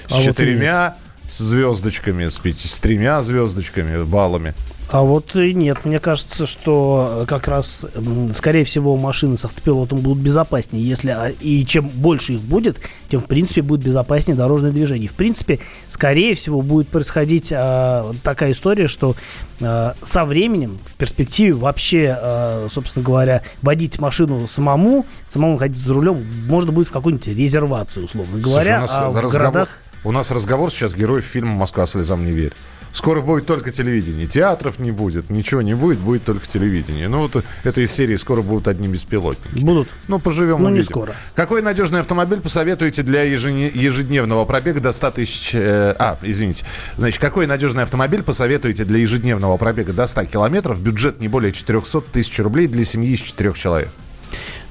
С 0.06 0.18
а 0.18 0.22
четырьмя 0.22 0.96
вот 0.96 1.08
звездочками, 1.30 2.28
с, 2.28 2.38
пяти, 2.38 2.66
с 2.66 2.80
тремя 2.80 3.20
звездочками, 3.20 4.02
баллами. 4.04 4.54
А 4.90 5.02
вот 5.02 5.36
и 5.36 5.52
нет, 5.52 5.84
мне 5.84 5.98
кажется, 5.98 6.46
что 6.46 7.24
как 7.28 7.46
раз, 7.46 7.86
скорее 8.34 8.64
всего, 8.64 8.96
машины 8.96 9.36
с 9.36 9.44
автопилотом 9.44 10.00
будут 10.00 10.22
безопаснее, 10.22 10.86
если 10.86 11.10
а, 11.10 11.28
и 11.28 11.64
чем 11.66 11.88
больше 11.88 12.34
их 12.34 12.40
будет, 12.40 12.78
тем 13.10 13.20
в 13.20 13.26
принципе 13.26 13.60
будет 13.60 13.84
безопаснее 13.84 14.34
дорожное 14.34 14.70
движение. 14.70 15.08
В 15.08 15.14
принципе, 15.14 15.60
скорее 15.88 16.34
всего, 16.34 16.62
будет 16.62 16.88
происходить 16.88 17.52
а, 17.54 18.12
такая 18.22 18.52
история, 18.52 18.88
что 18.88 19.14
а, 19.60 19.94
со 20.00 20.24
временем, 20.24 20.78
в 20.86 20.94
перспективе 20.94 21.52
вообще, 21.52 22.16
а, 22.18 22.66
собственно 22.70 23.04
говоря, 23.04 23.42
водить 23.60 23.98
машину 23.98 24.48
самому, 24.48 25.04
самому 25.26 25.58
ходить 25.58 25.76
за 25.76 25.92
рулем, 25.92 26.24
можно 26.46 26.72
будет 26.72 26.88
в 26.88 26.92
какую-нибудь 26.92 27.28
резервацию, 27.28 28.06
условно 28.06 28.40
говоря. 28.40 28.86
Слушай, 28.86 29.08
у 29.08 29.12
нас 29.12 29.16
а 29.16 29.20
разговор, 29.20 29.28
в 29.28 29.32
городах... 29.32 29.68
У 30.04 30.12
нас 30.12 30.30
разговор 30.30 30.70
сейчас 30.70 30.94
героев 30.94 31.24
фильма 31.24 31.52
«Москва 31.52 31.84
слезам 31.84 32.24
не 32.24 32.32
верит». 32.32 32.54
Скоро 32.92 33.20
будет 33.20 33.46
только 33.46 33.70
телевидение. 33.70 34.26
Театров 34.26 34.78
не 34.78 34.90
будет, 34.90 35.30
ничего 35.30 35.62
не 35.62 35.74
будет, 35.74 35.98
будет 35.98 36.24
только 36.24 36.46
телевидение. 36.46 37.08
Ну, 37.08 37.20
вот 37.22 37.44
это 37.64 37.80
из 37.80 37.92
серии 37.92 38.16
«Скоро 38.16 38.42
будут 38.42 38.68
одни 38.68 38.88
беспилотники». 38.88 39.64
Будут. 39.64 39.88
Ну, 40.08 40.18
поживем, 40.18 40.62
увидим. 40.62 40.76
не 40.76 40.82
скоро. 40.82 41.14
Какой 41.34 41.62
надежный 41.62 42.00
автомобиль 42.00 42.40
посоветуете 42.40 43.02
для 43.02 43.22
ежедневного 43.22 44.44
пробега 44.44 44.80
до 44.80 44.92
100 44.92 45.10
тысяч... 45.12 45.54
Э, 45.54 45.94
а, 45.98 46.18
извините. 46.22 46.64
Значит, 46.96 47.20
какой 47.20 47.46
надежный 47.46 47.82
автомобиль 47.82 48.22
посоветуете 48.22 48.84
для 48.84 48.98
ежедневного 48.98 49.56
пробега 49.56 49.92
до 49.92 50.06
100 50.06 50.24
километров? 50.24 50.80
Бюджет 50.80 51.20
не 51.20 51.28
более 51.28 51.52
400 51.52 52.00
тысяч 52.12 52.38
рублей 52.40 52.66
для 52.66 52.84
семьи 52.84 53.12
из 53.12 53.20
четырех 53.20 53.56
человек. 53.56 53.90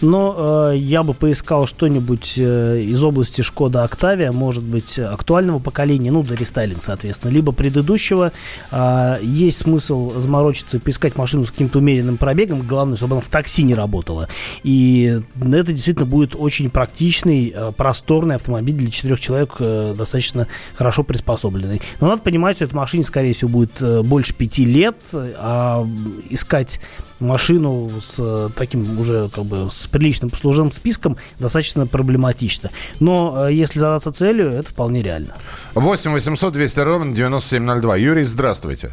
Но 0.01 0.71
э, 0.71 0.77
я 0.77 1.03
бы 1.03 1.13
поискал 1.13 1.65
что-нибудь 1.65 2.35
э, 2.37 2.81
из 2.81 3.03
области 3.03 3.41
Шкода 3.41 3.83
Октавия, 3.83 4.31
может 4.31 4.63
быть, 4.63 4.99
актуального 4.99 5.59
поколения, 5.59 6.11
ну, 6.11 6.23
до 6.23 6.35
рестайлинг, 6.35 6.83
соответственно, 6.83 7.31
либо 7.31 7.51
предыдущего. 7.51 8.31
Э, 8.71 9.17
есть 9.21 9.59
смысл 9.59 10.19
заморочиться, 10.19 10.79
поискать 10.79 11.17
машину 11.17 11.45
с 11.45 11.51
каким-то 11.51 11.79
умеренным 11.79 12.17
пробегом, 12.17 12.61
главное, 12.61 12.95
чтобы 12.95 13.15
она 13.15 13.21
в 13.21 13.29
такси 13.29 13.63
не 13.63 13.73
работала. 13.73 14.29
И 14.63 15.19
это 15.41 15.73
действительно 15.73 16.05
будет 16.05 16.35
очень 16.35 16.69
практичный, 16.69 17.53
э, 17.55 17.71
просторный 17.75 18.35
автомобиль 18.35 18.75
для 18.75 18.91
четырех 18.91 19.19
человек, 19.19 19.55
э, 19.59 19.95
достаточно 19.97 20.47
хорошо 20.75 21.03
приспособленный. 21.03 21.81
Но 21.99 22.07
надо 22.07 22.21
понимать, 22.21 22.57
что 22.57 22.65
этой 22.65 22.75
машине, 22.75 23.03
скорее 23.03 23.33
всего, 23.33 23.49
будет 23.49 23.81
э, 23.81 24.03
больше 24.03 24.35
пяти 24.35 24.65
лет, 24.65 24.97
а 25.13 25.87
искать 26.29 26.79
машину 27.19 27.89
с 28.01 28.17
э, 28.19 28.49
таким 28.55 28.99
уже 28.99 29.29
как 29.29 29.45
бы 29.45 29.69
с 29.69 29.87
приличным 29.87 30.29
послужным 30.29 30.71
списком 30.71 31.17
достаточно 31.39 31.87
проблематично. 31.87 32.69
Но 32.99 33.47
э, 33.47 33.53
если 33.53 33.79
задаться 33.79 34.11
целью, 34.11 34.51
это 34.51 34.69
вполне 34.69 35.01
реально. 35.01 35.33
8 35.75 36.11
800 36.11 36.53
200 36.53 36.79
ровно 36.81 37.15
9702. 37.15 37.97
Юрий, 37.97 38.23
здравствуйте. 38.23 38.91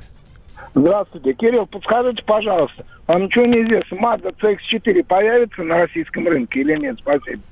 Здравствуйте. 0.74 1.32
Кирилл, 1.34 1.66
подскажите, 1.66 2.22
пожалуйста, 2.24 2.84
вам 3.06 3.24
ничего 3.24 3.46
не 3.46 3.62
известно, 3.62 3.96
Mazda 3.96 4.34
CX-4 4.40 5.04
появится 5.04 5.62
на 5.62 5.78
российском 5.78 6.26
рынке 6.26 6.60
или 6.60 6.76
нет? 6.76 6.96
Спасибо. 7.00 7.42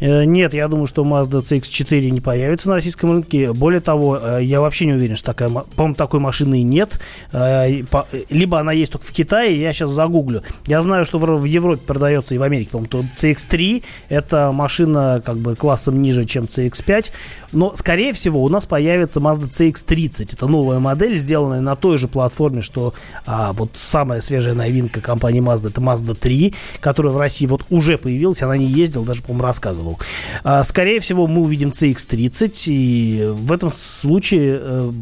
Э, 0.00 0.24
нет, 0.24 0.54
я 0.54 0.68
думаю, 0.68 0.86
что 0.86 1.02
Mazda 1.02 1.42
CX-4 1.42 2.10
не 2.10 2.20
появится 2.20 2.68
на 2.68 2.74
российском 2.74 3.10
рынке. 3.12 3.52
Более 3.52 3.80
того, 3.80 4.18
э, 4.20 4.40
я 4.42 4.60
вообще 4.60 4.86
не 4.86 4.92
уверен, 4.92 5.16
что 5.16 5.26
такая, 5.26 5.48
по-моему, 5.48 5.94
такой 5.94 6.20
машины 6.20 6.62
нет. 6.62 7.00
Э, 7.32 7.82
либо 8.28 8.60
она 8.60 8.72
есть 8.72 8.92
только 8.92 9.06
в 9.06 9.12
Китае, 9.12 9.60
я 9.60 9.72
сейчас 9.72 9.90
загуглю. 9.92 10.42
Я 10.66 10.82
знаю, 10.82 11.06
что 11.06 11.18
в 11.18 11.44
Европе 11.44 11.82
продается 11.86 12.34
и 12.34 12.38
в 12.38 12.42
Америке, 12.42 12.70
по-моему, 12.72 13.08
CX-3. 13.14 13.82
Это 14.08 14.50
машина 14.52 15.22
как 15.24 15.38
бы 15.38 15.56
классом 15.56 16.02
ниже, 16.02 16.24
чем 16.24 16.44
CX-5. 16.44 17.12
Но, 17.52 17.74
скорее 17.74 18.12
всего, 18.12 18.42
у 18.42 18.48
нас 18.48 18.66
появится 18.66 19.20
Mazda 19.20 19.48
CX-30. 19.48 20.34
Это 20.34 20.46
новая 20.46 20.80
модель, 20.80 21.16
сделанная 21.16 21.60
на 21.60 21.76
той 21.76 21.98
же 21.98 22.08
платформе, 22.08 22.62
что 22.62 22.94
а, 23.26 23.52
вот 23.52 23.70
самая 23.74 24.20
свежая 24.20 24.54
новинка 24.54 25.00
компании 25.00 25.40
Mazda, 25.40 25.68
это 25.68 25.80
Mazda 25.80 26.14
3, 26.14 26.54
которая 26.80 27.12
в 27.12 27.18
России 27.18 27.46
вот 27.46 27.62
уже 27.70 27.96
появилась, 27.96 28.42
она 28.42 28.56
не 28.56 28.66
ездила, 28.66 29.04
даже, 29.04 29.22
по-моему, 29.22 29.44
рассказывал. 29.54 29.98
А, 30.42 30.64
скорее 30.64 30.98
всего, 31.00 31.26
мы 31.26 31.42
увидим 31.42 31.70
CX-30, 31.70 32.64
и 32.66 33.28
в 33.32 33.52
этом 33.52 33.70
случае 33.70 34.58
э, 34.60 34.92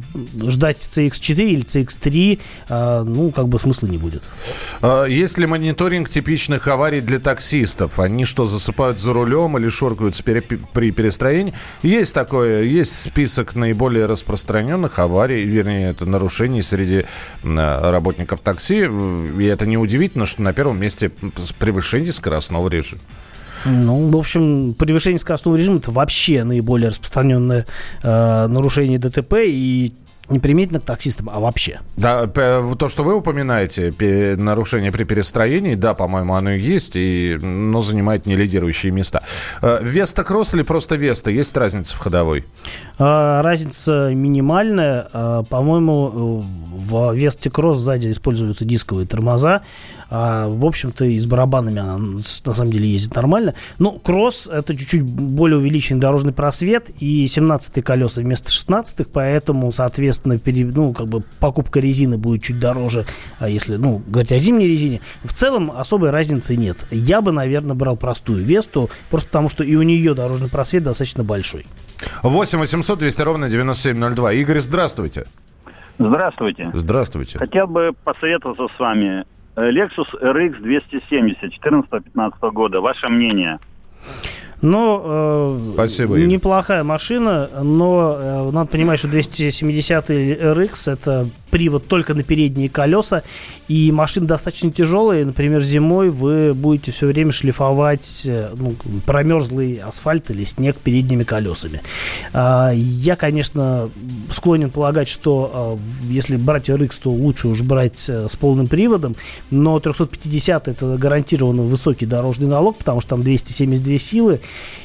ждать 0.46 0.78
CX-4 0.78 1.36
или 1.36 1.64
CX-3, 1.64 2.40
а, 2.68 3.04
ну, 3.04 3.30
как 3.30 3.48
бы 3.48 3.58
смысла 3.58 3.86
не 3.86 3.96
будет. 3.96 4.22
А, 4.82 5.04
есть 5.04 5.38
ли 5.38 5.46
мониторинг 5.46 6.08
типичных 6.08 6.68
аварий 6.68 7.00
для 7.00 7.18
таксистов? 7.18 7.98
Они 7.98 8.24
что, 8.24 8.44
засыпают 8.44 8.98
за 8.98 9.12
рулем 9.12 9.56
или 9.56 9.68
шоркаются 9.68 10.22
при 10.22 10.90
перестроении? 10.90 11.54
Есть 11.82 12.14
такое, 12.14 12.62
есть 12.62 13.00
список 13.00 13.54
наиболее 13.54 14.06
распространенных 14.06 14.98
аварий, 14.98 15.44
вернее, 15.44 15.90
это 15.90 16.04
нарушений 16.04 16.62
среди 16.62 17.04
работников 17.42 18.40
такси. 18.40 18.82
И 18.82 19.44
это 19.44 19.66
неудивительно, 19.66 20.26
что 20.26 20.42
на 20.42 20.52
первом 20.52 20.78
месте 20.78 21.10
превышение 21.58 22.12
скоростного 22.12 22.68
режима. 22.68 23.00
Ну, 23.64 24.08
в 24.08 24.16
общем, 24.16 24.74
превышение 24.74 25.18
скоростного 25.18 25.56
режима 25.56 25.78
это 25.78 25.90
вообще 25.90 26.44
наиболее 26.44 26.90
распространенное 26.90 27.66
э, 28.02 28.46
нарушение 28.46 28.98
ДТП, 28.98 29.34
и 29.44 29.92
не 30.28 30.38
применительно 30.38 30.80
к 30.80 30.84
таксистам, 30.84 31.30
а 31.30 31.40
вообще. 31.40 31.80
Да, 31.96 32.26
то, 32.26 32.88
что 32.88 33.02
вы 33.02 33.14
упоминаете, 33.14 33.92
нарушение 34.36 34.90
при 34.92 35.04
перестроении, 35.04 35.74
да, 35.74 35.94
по-моему, 35.94 36.34
оно 36.34 36.50
есть, 36.50 36.96
и, 36.96 37.38
но 37.40 37.82
занимает 37.82 38.26
не 38.26 38.36
лидирующие 38.36 38.92
места. 38.92 39.22
Э, 39.60 39.78
Веста 39.82 40.24
Кросс 40.24 40.54
или 40.54 40.62
просто 40.62 40.96
Веста? 40.96 41.30
Есть 41.30 41.56
разница 41.56 41.96
в 41.96 41.98
ходовой? 41.98 42.44
А, 43.04 43.42
разница 43.42 44.14
минимальная. 44.14 45.08
А, 45.12 45.42
по-моему, 45.42 46.40
в 46.72 47.12
Весте 47.14 47.50
Кросс 47.50 47.78
сзади 47.78 48.12
используются 48.12 48.64
дисковые 48.64 49.08
тормоза. 49.08 49.62
А, 50.08 50.46
в 50.46 50.64
общем-то, 50.64 51.06
и 51.06 51.18
с 51.18 51.26
барабанами 51.26 51.80
она 51.80 51.98
на 51.98 52.22
самом 52.22 52.70
деле 52.70 52.88
ездит 52.88 53.16
нормально. 53.16 53.54
Но 53.80 53.90
кросс 53.90 54.46
это 54.46 54.76
чуть-чуть 54.76 55.02
более 55.02 55.58
увеличенный 55.58 56.00
дорожный 56.00 56.32
просвет 56.32 56.90
и 57.00 57.26
17 57.26 57.82
колеса 57.82 58.20
вместо 58.20 58.52
16 58.52 59.08
поэтому, 59.08 59.72
соответственно, 59.72 60.38
пере, 60.38 60.64
ну, 60.64 60.92
как 60.92 61.08
бы 61.08 61.24
покупка 61.40 61.80
резины 61.80 62.18
будет 62.18 62.42
чуть 62.42 62.60
дороже, 62.60 63.04
если, 63.40 63.78
ну, 63.78 64.00
говорить 64.06 64.30
о 64.30 64.38
зимней 64.38 64.68
резине. 64.68 65.00
В 65.24 65.32
целом 65.32 65.72
особой 65.72 66.10
разницы 66.10 66.54
нет. 66.54 66.76
Я 66.92 67.20
бы, 67.20 67.32
наверное, 67.32 67.74
брал 67.74 67.96
простую 67.96 68.44
Весту, 68.44 68.90
просто 69.10 69.28
потому 69.28 69.48
что 69.48 69.64
и 69.64 69.74
у 69.74 69.82
нее 69.82 70.14
дорожный 70.14 70.48
просвет 70.48 70.84
достаточно 70.84 71.24
большой. 71.24 71.66
8 72.22 72.58
800 72.58 72.98
200 72.98 73.22
ровно 73.22 73.48
9702. 73.48 74.32
Игорь, 74.32 74.58
здравствуйте. 74.58 75.24
Здравствуйте. 75.98 76.70
Здравствуйте. 76.72 77.38
Хотел 77.38 77.66
бы 77.66 77.92
посоветоваться 78.04 78.66
с 78.74 78.78
вами. 78.78 79.24
Э, 79.56 79.70
Lexus 79.70 80.08
RX 80.20 80.60
270 80.60 81.52
14-15 81.62 82.50
года. 82.50 82.80
Ваше 82.80 83.08
мнение? 83.08 83.58
Ну, 84.62 85.02
э, 85.04 85.70
Спасибо, 85.74 86.18
неплохая 86.18 86.84
машина, 86.84 87.50
но 87.62 88.16
э, 88.18 88.50
надо 88.52 88.70
понимать, 88.70 89.00
что 89.00 89.08
270 89.08 90.10
RX 90.10 90.92
это 90.92 91.28
привод 91.52 91.86
только 91.86 92.14
на 92.14 92.24
передние 92.24 92.68
колеса, 92.68 93.22
и 93.68 93.92
машина 93.92 94.26
достаточно 94.26 94.72
тяжелая. 94.72 95.24
Например, 95.24 95.62
зимой 95.62 96.10
вы 96.10 96.54
будете 96.54 96.90
все 96.90 97.06
время 97.06 97.30
шлифовать 97.30 98.24
э, 98.26 98.48
ну, 98.56 98.74
промерзлый 99.04 99.76
асфальт 99.76 100.30
или 100.30 100.44
снег 100.44 100.76
передними 100.78 101.24
колесами. 101.24 101.82
А, 102.32 102.72
я, 102.74 103.16
конечно, 103.16 103.90
склонен 104.30 104.70
полагать, 104.70 105.08
что 105.08 105.50
а, 105.52 105.78
если 106.10 106.36
брать 106.36 106.70
RX, 106.70 107.00
то 107.02 107.10
лучше 107.10 107.48
уже 107.48 107.62
брать 107.62 108.08
э, 108.08 108.28
с 108.30 108.34
полным 108.34 108.66
приводом, 108.66 109.14
но 109.50 109.78
350 109.78 110.68
это 110.68 110.96
гарантированно 110.96 111.62
высокий 111.62 112.06
дорожный 112.06 112.48
налог, 112.48 112.78
потому 112.78 113.02
что 113.02 113.10
там 113.10 113.22
272 113.22 113.98
силы, 113.98 114.40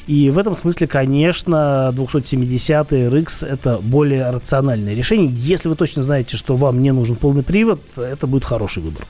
и 0.06 0.30
в 0.30 0.38
этом 0.38 0.56
смысле, 0.56 0.86
конечно, 0.86 1.92
270 1.92 2.92
RX 2.92 3.46
это 3.46 3.78
более 3.82 4.30
рациональное 4.30 4.94
решение. 4.94 5.28
Если 5.30 5.68
вы 5.68 5.76
точно 5.76 6.02
знаете, 6.02 6.36
что 6.36 6.56
вам 6.56 6.82
не 6.82 6.92
нужен 6.92 7.16
полный 7.16 7.42
привод, 7.42 7.80
это 7.96 8.26
будет 8.26 8.44
хороший 8.44 8.82
выбор. 8.82 9.04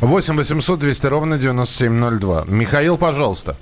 8 0.00 0.36
800 0.36 0.78
200 0.78 1.06
ровно 1.06 1.38
9702. 1.38 2.44
Михаил, 2.48 2.96
пожалуйста. 2.96 3.56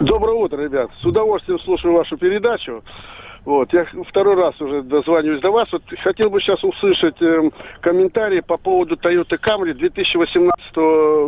Доброе 0.00 0.36
утро, 0.36 0.62
ребят. 0.62 0.90
С 1.00 1.04
удовольствием 1.04 1.58
слушаю 1.60 1.94
вашу 1.94 2.16
передачу. 2.16 2.82
Вот, 3.48 3.72
я 3.72 3.86
второй 4.06 4.34
раз 4.34 4.60
уже 4.60 4.82
дозваниваюсь 4.82 5.40
до 5.40 5.50
вас. 5.50 5.72
Вот 5.72 5.82
хотел 6.02 6.28
бы 6.28 6.38
сейчас 6.38 6.62
услышать 6.62 7.16
э, 7.22 7.50
комментарии 7.80 8.40
по 8.40 8.58
поводу 8.58 8.96
Toyota 8.96 9.40
Camry 9.40 9.72
2018 9.72 10.76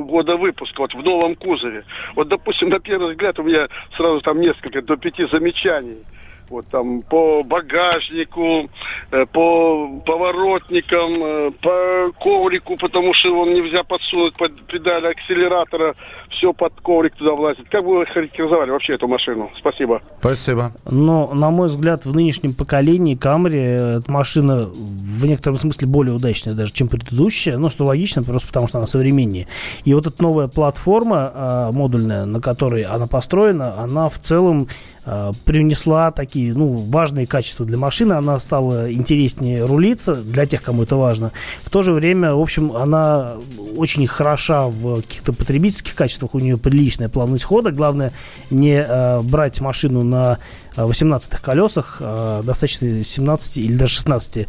года 0.06 0.36
выпуска, 0.36 0.82
вот 0.82 0.92
в 0.92 1.02
новом 1.02 1.34
кузове. 1.34 1.82
Вот, 2.16 2.28
допустим, 2.28 2.68
на 2.68 2.78
первый 2.78 3.12
взгляд 3.12 3.38
у 3.38 3.42
меня 3.42 3.68
сразу 3.96 4.20
там 4.20 4.38
несколько, 4.38 4.82
до 4.82 4.98
пяти 4.98 5.26
замечаний. 5.32 6.04
вот 6.50 6.66
там 6.66 7.00
по 7.00 7.42
багажнику, 7.42 8.68
э, 9.12 9.24
по 9.32 9.88
поворотникам, 10.04 11.24
э, 11.24 11.50
по 11.62 12.12
коврику, 12.20 12.76
потому 12.76 13.14
что 13.14 13.28
его 13.28 13.46
нельзя 13.46 13.82
подсунуть 13.82 14.34
под 14.36 14.60
педаль 14.66 15.06
акселератора, 15.06 15.94
все 16.30 16.52
под 16.52 16.72
коврик 16.80 17.14
туда 17.16 17.32
влазит. 17.34 17.68
Как 17.68 17.84
бы 17.84 17.99
вы 17.99 18.06
характеризовали 18.06 18.70
вообще 18.70 18.94
эту 18.94 19.08
машину? 19.08 19.50
Спасибо. 19.58 20.00
Спасибо. 20.20 20.72
Но, 20.88 21.32
на 21.34 21.50
мой 21.50 21.68
взгляд, 21.68 22.04
в 22.04 22.14
нынешнем 22.14 22.54
поколении 22.54 23.16
Camry 23.16 23.99
эта 23.99 24.10
машина 24.10 24.68
в 24.72 25.26
некотором 25.26 25.56
смысле 25.56 25.88
более 25.88 26.14
удачная 26.14 26.54
даже, 26.54 26.72
чем 26.72 26.88
предыдущая. 26.88 27.58
Ну, 27.58 27.68
что 27.68 27.84
логично, 27.84 28.22
просто 28.22 28.49
потому 28.49 28.68
что 28.68 28.78
она 28.78 28.87
современнее. 28.87 29.49
И 29.84 29.92
вот 29.94 30.06
эта 30.06 30.22
новая 30.22 30.49
платформа 30.49 31.32
э, 31.34 31.70
модульная, 31.72 32.25
на 32.25 32.40
которой 32.40 32.82
она 32.82 33.06
построена, 33.06 33.80
она 33.80 34.08
в 34.08 34.18
целом 34.18 34.68
э, 35.04 35.32
привнесла 35.44 36.12
такие 36.12 36.54
ну, 36.54 36.75
важные 36.75 37.26
качества 37.26 37.66
для 37.66 37.76
машины. 37.76 38.14
Она 38.14 38.38
стала 38.38 38.92
интереснее 38.92 39.64
рулиться 39.64 40.14
для 40.14 40.46
тех, 40.46 40.62
кому 40.62 40.84
это 40.84 40.96
важно. 40.96 41.32
В 41.62 41.70
то 41.70 41.82
же 41.82 41.92
время, 41.92 42.34
в 42.34 42.40
общем, 42.40 42.72
она 42.76 43.37
очень 43.76 44.06
хороша 44.06 44.68
в 44.68 45.02
каких-то 45.02 45.32
потребительских 45.32 45.94
качествах. 45.94 46.19
У 46.32 46.38
нее 46.38 46.58
приличная 46.58 47.08
плавность 47.08 47.44
хода. 47.44 47.70
Главное 47.70 48.12
не 48.50 48.80
э, 48.80 49.20
брать 49.20 49.60
машину 49.60 50.02
на 50.02 50.38
18 50.76 51.32
колесах, 51.36 51.98
э, 52.00 52.42
достаточно 52.44 53.02
17 53.02 53.58
или 53.58 53.76
даже 53.76 53.94
16 53.94 54.46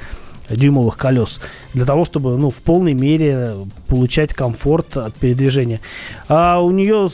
дюймовых 0.55 0.97
колес 0.97 1.39
для 1.73 1.85
того, 1.85 2.05
чтобы 2.05 2.37
ну, 2.37 2.49
в 2.49 2.57
полной 2.57 2.93
мере 2.93 3.51
получать 3.87 4.33
комфорт 4.33 4.97
от 4.97 5.15
передвижения. 5.15 5.81
А 6.27 6.59
у 6.61 6.71
нее 6.71 7.09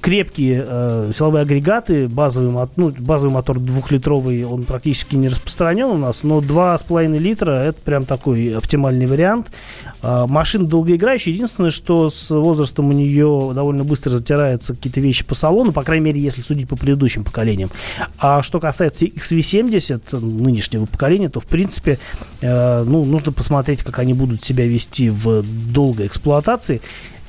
крепкие 0.00 0.64
э, 0.66 1.10
силовые 1.14 1.42
агрегаты, 1.42 2.08
базовый, 2.08 2.68
ну, 2.76 2.94
базовый 2.98 3.34
мотор 3.34 3.58
двухлитровый, 3.58 4.44
он 4.44 4.64
практически 4.64 5.16
не 5.16 5.28
распространен 5.28 5.86
у 5.86 5.98
нас, 5.98 6.22
но 6.22 6.40
2,5 6.40 7.18
литра 7.18 7.52
это 7.52 7.80
прям 7.80 8.04
такой 8.04 8.56
оптимальный 8.56 9.06
вариант. 9.06 9.48
А, 10.02 10.26
машина 10.26 10.66
долгоиграющая. 10.66 11.32
Единственное, 11.32 11.70
что 11.70 12.10
с 12.10 12.30
возрастом 12.30 12.90
у 12.90 12.92
нее 12.92 13.52
довольно 13.54 13.84
быстро 13.84 14.10
затираются 14.10 14.74
какие-то 14.74 15.00
вещи 15.00 15.24
по 15.24 15.34
салону, 15.34 15.72
по 15.72 15.82
крайней 15.82 16.04
мере, 16.04 16.20
если 16.20 16.42
судить 16.42 16.68
по 16.68 16.76
предыдущим 16.76 17.24
поколениям. 17.24 17.70
А 18.18 18.42
что 18.42 18.60
касается 18.60 19.06
XV70 19.06 20.20
нынешнего 20.20 20.84
поколения, 20.84 21.30
то, 21.30 21.40
в 21.40 21.46
принципе, 21.46 21.98
э, 22.40 22.53
ну, 22.86 23.04
нужно 23.04 23.32
посмотреть, 23.32 23.82
как 23.82 23.98
они 23.98 24.14
будут 24.14 24.42
себя 24.42 24.66
вести 24.66 25.10
в 25.10 25.42
долгой 25.72 26.06
эксплуатации 26.06 26.80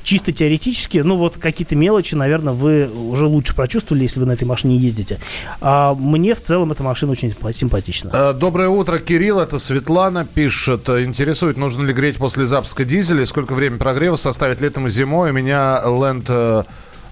чисто 0.05 0.31
теоретически, 0.31 0.99
ну 0.99 1.17
вот 1.17 1.37
какие-то 1.37 1.75
мелочи, 1.75 2.15
наверное, 2.15 2.53
вы 2.53 2.87
уже 2.87 3.25
лучше 3.25 3.55
прочувствовали, 3.55 4.03
если 4.03 4.19
вы 4.21 4.27
на 4.27 4.33
этой 4.33 4.45
машине 4.45 4.77
ездите. 4.77 5.19
А 5.59 5.93
мне 5.95 6.33
в 6.35 6.41
целом 6.41 6.71
эта 6.71 6.83
машина 6.83 7.11
очень 7.11 7.33
симпатична. 7.53 8.11
Э, 8.13 8.33
доброе 8.33 8.69
утро, 8.69 8.99
Кирилл. 8.99 9.39
Это 9.39 9.59
Светлана 9.59 10.25
пишет. 10.25 10.87
Интересует, 10.89 11.57
нужно 11.57 11.83
ли 11.83 11.93
греть 11.93 12.17
после 12.17 12.45
запуска 12.45 12.85
дизеля, 12.85 13.25
сколько 13.25 13.53
время 13.53 13.77
прогрева 13.77 14.15
составит 14.15 14.61
летом 14.61 14.87
и 14.87 14.89
зимой. 14.89 15.31
У 15.31 15.33
меня 15.33 15.81
Land 15.83 16.25
э, 16.29 16.63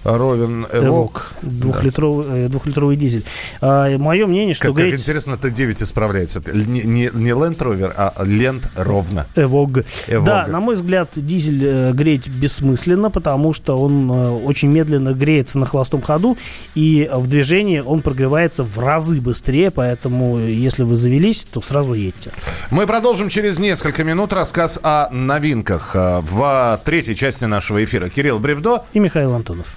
Ровен 0.04 0.66
Эвок. 0.72 1.32
Двухлитровый, 1.42 2.42
да. 2.44 2.48
двухлитровый 2.48 2.96
дизель. 2.96 3.24
А, 3.60 3.96
мое 3.98 4.26
мнение, 4.26 4.54
что... 4.54 4.68
Как, 4.68 4.76
греть... 4.76 4.92
как 4.92 5.00
интересно, 5.00 5.34
Т9 5.34 5.82
исправляется. 5.82 6.42
Не, 6.52 6.82
не, 6.82 7.10
не 7.12 7.30
Land 7.30 7.58
Rover, 7.58 7.92
а 7.96 8.12
Land 8.24 8.64
ровно. 8.76 9.26
Эвог. 9.34 9.84
Эвог. 10.08 10.26
Да, 10.26 10.46
на 10.46 10.60
мой 10.60 10.74
взгляд, 10.74 11.10
дизель 11.14 11.64
э, 11.64 11.92
греть 11.92 12.28
бессмысленно, 12.28 13.10
потому 13.10 13.52
что 13.52 13.80
он 13.80 14.10
э, 14.10 14.30
очень 14.30 14.68
медленно 14.68 15.14
греется 15.14 15.58
на 15.58 15.66
холостом 15.66 16.02
ходу, 16.02 16.36
и 16.74 17.08
в 17.12 17.26
движении 17.26 17.80
он 17.80 18.00
прогревается 18.00 18.62
в 18.62 18.78
разы 18.78 19.20
быстрее, 19.20 19.70
поэтому 19.70 20.38
если 20.38 20.82
вы 20.82 20.96
завелись, 20.96 21.46
то 21.50 21.60
сразу 21.60 21.94
едьте. 21.94 22.30
Мы 22.70 22.86
продолжим 22.86 23.28
через 23.28 23.58
несколько 23.58 24.04
минут 24.04 24.32
рассказ 24.32 24.78
о 24.82 25.08
новинках 25.10 25.96
э, 25.96 26.20
в 26.22 26.80
третьей 26.84 27.14
части 27.14 27.44
нашего 27.44 27.82
эфира. 27.82 28.08
Кирилл 28.08 28.38
Бревдо 28.38 28.84
и 28.92 28.98
Михаил 28.98 29.34
Антонов. 29.34 29.76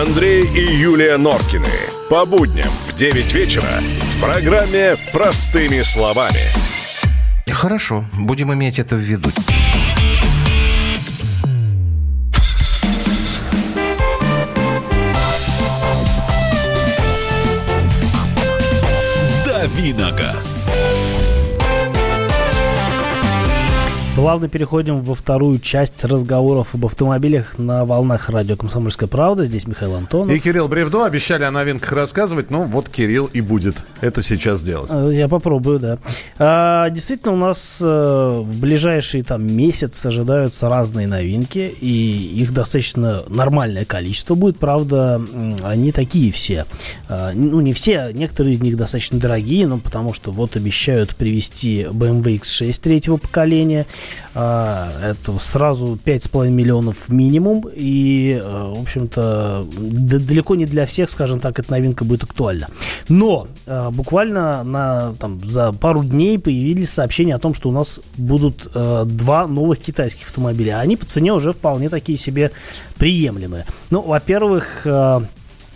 Андрей 0.00 0.44
и 0.46 0.60
Юлия 0.60 1.16
Норкины. 1.16 1.68
По 2.10 2.26
будням 2.26 2.68
в 2.88 2.96
9 2.96 3.32
вечера 3.32 3.62
в 3.62 4.20
программе 4.20 4.96
«Простыми 5.12 5.82
словами». 5.82 6.40
Хорошо, 7.48 8.04
будем 8.12 8.52
иметь 8.52 8.80
это 8.80 8.96
в 8.96 8.98
виду. 8.98 9.28
Давиногаз. 19.46 20.13
Плавно 24.24 24.48
переходим 24.48 25.02
во 25.02 25.14
вторую 25.14 25.58
часть 25.58 26.02
разговоров 26.02 26.74
об 26.74 26.86
автомобилях 26.86 27.58
на 27.58 27.84
волнах 27.84 28.30
радио 28.30 28.56
«Комсомольская 28.56 29.06
правда». 29.06 29.44
Здесь 29.44 29.66
Михаил 29.66 29.96
Антонов. 29.96 30.34
И 30.34 30.38
Кирилл 30.38 30.66
Бревдо. 30.66 31.04
Обещали 31.04 31.42
о 31.42 31.50
новинках 31.50 31.92
рассказывать. 31.92 32.50
Ну, 32.50 32.62
вот 32.62 32.88
Кирилл 32.88 33.26
и 33.26 33.42
будет 33.42 33.76
это 34.00 34.22
сейчас 34.22 34.62
делать. 34.62 34.88
Э, 34.90 35.10
я 35.12 35.28
попробую, 35.28 35.78
да. 35.78 35.98
А, 36.38 36.88
действительно, 36.88 37.34
у 37.34 37.36
нас 37.36 37.82
а, 37.84 38.40
в 38.40 38.60
ближайшие 38.60 39.22
там 39.24 39.46
месяц 39.46 40.06
ожидаются 40.06 40.70
разные 40.70 41.06
новинки. 41.06 41.74
И 41.82 42.30
их 42.34 42.54
достаточно 42.54 43.24
нормальное 43.28 43.84
количество 43.84 44.34
будет. 44.36 44.58
Правда, 44.58 45.20
они 45.62 45.92
такие 45.92 46.32
все. 46.32 46.64
А, 47.10 47.32
ну, 47.34 47.60
не 47.60 47.74
все. 47.74 48.10
Некоторые 48.14 48.54
из 48.54 48.62
них 48.62 48.78
достаточно 48.78 49.18
дорогие. 49.18 49.66
Ну, 49.66 49.80
потому 49.80 50.14
что 50.14 50.30
вот 50.30 50.56
обещают 50.56 51.14
привезти 51.14 51.82
BMW 51.82 52.40
X6 52.40 52.80
третьего 52.80 53.18
поколения– 53.18 53.86
а, 53.96 54.13
это 54.34 55.38
сразу 55.38 55.98
5,5 56.04 56.50
миллионов 56.50 57.08
минимум. 57.08 57.64
И, 57.74 58.40
э, 58.42 58.72
в 58.76 58.82
общем-то, 58.82 59.66
далеко 59.70 60.54
не 60.54 60.66
для 60.66 60.86
всех, 60.86 61.10
скажем 61.10 61.40
так, 61.40 61.58
эта 61.58 61.70
новинка 61.70 62.04
будет 62.04 62.24
актуальна. 62.24 62.68
Но 63.08 63.46
э, 63.66 63.90
буквально 63.90 64.64
на, 64.64 65.14
там, 65.18 65.42
за 65.44 65.72
пару 65.72 66.04
дней 66.04 66.38
появились 66.38 66.90
сообщения 66.90 67.34
о 67.34 67.38
том, 67.38 67.54
что 67.54 67.68
у 67.68 67.72
нас 67.72 68.00
будут 68.16 68.68
э, 68.74 69.04
два 69.06 69.46
новых 69.46 69.78
китайских 69.78 70.26
автомобиля. 70.26 70.80
Они 70.80 70.96
по 70.96 71.06
цене 71.06 71.32
уже 71.32 71.52
вполне 71.52 71.88
такие 71.88 72.18
себе 72.18 72.50
приемлемые. 72.96 73.66
Ну, 73.90 74.02
во-первых, 74.02 74.86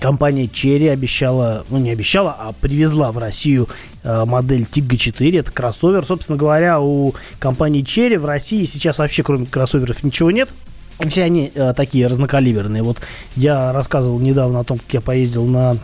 Компания 0.01 0.47
Cherry 0.47 0.91
обещала, 0.91 1.65
ну 1.71 1.79
не 1.79 1.91
обещала, 1.91 2.37
а 2.39 2.53
привезла 2.53 3.11
в 3.11 3.19
Россию 3.19 3.69
э, 4.05 4.25
модель 4.25 4.63
Tiggo 4.63 4.97
4. 4.97 5.39
Это 5.39 5.53
кроссовер. 5.53 6.05
Собственно 6.05 6.39
говоря, 6.39 6.81
у 6.81 7.15
компании 7.39 7.83
Cherry 7.83 8.19
в 8.19 8.25
России 8.25 8.65
сейчас 8.65 8.99
вообще 8.99 9.23
кроме 9.23 9.47
кроссоверов 9.47 10.03
ничего 10.05 10.31
нет. 10.31 10.49
Все 11.09 11.25
они 11.25 11.51
э, 11.55 11.75
такие 11.75 12.07
разнокалиберные. 12.07 12.83
Вот 12.83 12.99
я 13.37 13.73
рассказывал 13.73 14.19
недавно 14.19 14.61
о 14.61 14.65
том, 14.65 14.79
как 14.79 14.93
я 14.95 15.01
поездил 15.01 15.47
на 15.47 15.77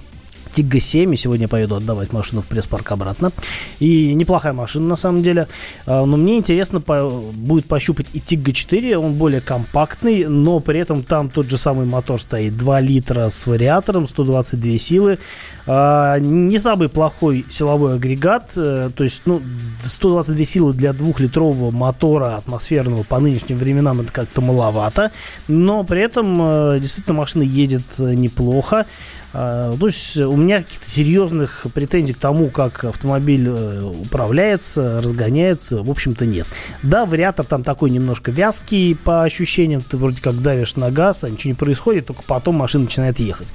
Тига 0.55 0.79
7, 0.79 1.12
и 1.12 1.17
сегодня 1.17 1.49
поеду 1.49 1.75
отдавать 1.75 2.12
машину 2.12 2.40
в 2.40 2.47
пресс-парк 2.47 2.93
обратно. 2.93 3.33
И 3.81 4.14
неплохая 4.14 4.53
машина, 4.53 4.87
на 4.87 4.97
самом 4.97 5.23
деле. 5.23 5.49
А, 5.85 6.07
но 6.07 6.17
мне 6.17 6.38
интересно 6.38 6.81
по, 6.81 7.11
будет 7.35 7.67
пощупать 7.67 8.07
и 8.12 8.21
Тига 8.21 8.53
4, 8.53 8.97
он 8.97 9.14
более 9.14 9.40
компактный, 9.40 10.27
но 10.27 10.61
при 10.61 10.79
этом 10.79 11.03
там 11.03 11.29
тот 11.29 11.51
же 11.51 11.59
самый 11.59 11.87
мотор 11.87 12.21
стоит, 12.21 12.57
2 12.57 12.81
литра 12.81 13.31
с 13.31 13.47
вариатором, 13.49 14.07
122 14.07 14.79
силы. 14.79 15.19
А, 15.67 16.19
не 16.21 16.59
самый 16.61 16.88
плохой 16.88 17.45
силовой 17.51 17.95
агрегат, 17.95 18.53
э, 18.57 18.90
то 18.95 19.03
есть, 19.03 19.23
ну, 19.25 19.43
122 19.83 20.45
силы 20.45 20.73
для 20.73 20.93
двухлитрового 20.93 21.73
мотора 21.73 22.37
атмосферного 22.37 23.03
по 23.03 23.19
нынешним 23.19 23.57
временам 23.57 24.01
это 24.01 24.12
как-то 24.12 24.40
маловато, 24.40 25.11
но 25.49 25.83
при 25.83 26.03
этом 26.03 26.38
э, 26.40 26.79
действительно 26.81 27.17
машина 27.17 27.43
едет 27.43 27.83
э, 27.99 28.14
неплохо. 28.14 28.87
А, 29.35 29.77
то 29.77 29.87
есть 29.87 30.16
у 30.16 30.37
меня 30.37 30.62
каких-то 30.62 30.88
серьезных 30.88 31.66
претензий 31.75 32.12
к 32.12 32.18
тому, 32.18 32.51
как 32.51 32.85
автомобиль 32.85 33.49
э, 33.49 33.83
управляется, 33.83 35.01
разгоняется, 35.03 35.83
в 35.83 35.90
общем-то 35.90 36.25
нет. 36.25 36.47
Да, 36.85 37.05
вариатор 37.05 37.44
там 37.44 37.64
такой 37.64 37.90
немножко 37.90 38.31
вязкий 38.31 38.94
по 38.94 39.25
ощущениям, 39.25 39.83
ты 39.83 39.97
вроде 39.97 40.23
как 40.23 40.40
давишь 40.40 40.77
на 40.77 40.92
газ, 40.92 41.25
а 41.25 41.31
ничего 41.31 41.51
не 41.51 41.57
происходит, 41.57 42.07
только 42.07 42.23
потом 42.23 42.55
машина 42.55 42.85
начинает 42.85 43.18
ехать. 43.18 43.49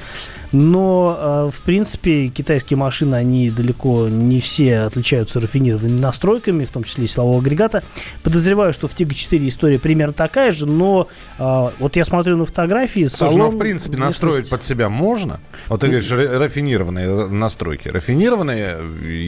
Но, 0.52 1.52
в 1.56 1.62
принципе, 1.62 2.28
китайские 2.30 2.76
машины, 2.76 3.14
они 3.14 3.52
далеко 3.52 4.10
не 4.10 4.40
все 4.40 4.80
отличаются 4.80 5.40
рафинированными 5.40 6.00
настройками, 6.00 6.66
в 6.66 6.72
том 6.72 6.84
числе 6.84 7.06
и 7.06 7.08
силового 7.08 7.38
агрегата. 7.38 7.84
Подозреваю, 8.24 8.74
что 8.74 8.88
в 8.88 8.96
Тига 8.96 9.14
4 9.14 9.48
история 9.48 9.78
примерно 9.78 10.14
такая 10.14 10.52
же, 10.52 10.66
но 10.66 11.08
вот 11.38 11.96
я 11.96 12.04
смотрю 12.04 12.36
на 12.38 12.46
фотографии, 12.46 13.08
Слушай, 13.08 13.34
салон... 13.34 13.52
ну, 13.52 13.58
в 13.58 13.60
принципе, 13.60 13.98
настроить 13.98 14.50
под 14.50 14.64
себя 14.64 14.90
можно? 14.90 15.40
Вот 15.70 15.82
ты 15.82 15.88
говоришь, 15.88 16.12
рафинированные 16.12 17.28
настройки. 17.28 17.88
Рафинированные, 17.88 18.78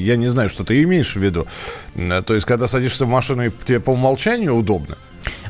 я 0.04 0.16
не 0.16 0.28
знаю, 0.28 0.50
что 0.50 0.64
ты 0.64 0.82
имеешь 0.84 1.16
в 1.16 1.20
виду. 1.20 1.48
То 1.96 2.34
есть, 2.34 2.46
когда 2.46 2.68
садишься 2.68 3.06
в 3.06 3.10
машину, 3.10 3.46
и 3.46 3.52
тебе 3.66 3.80
по 3.80 3.92
умолчанию 3.92 4.56
удобно? 4.56 4.98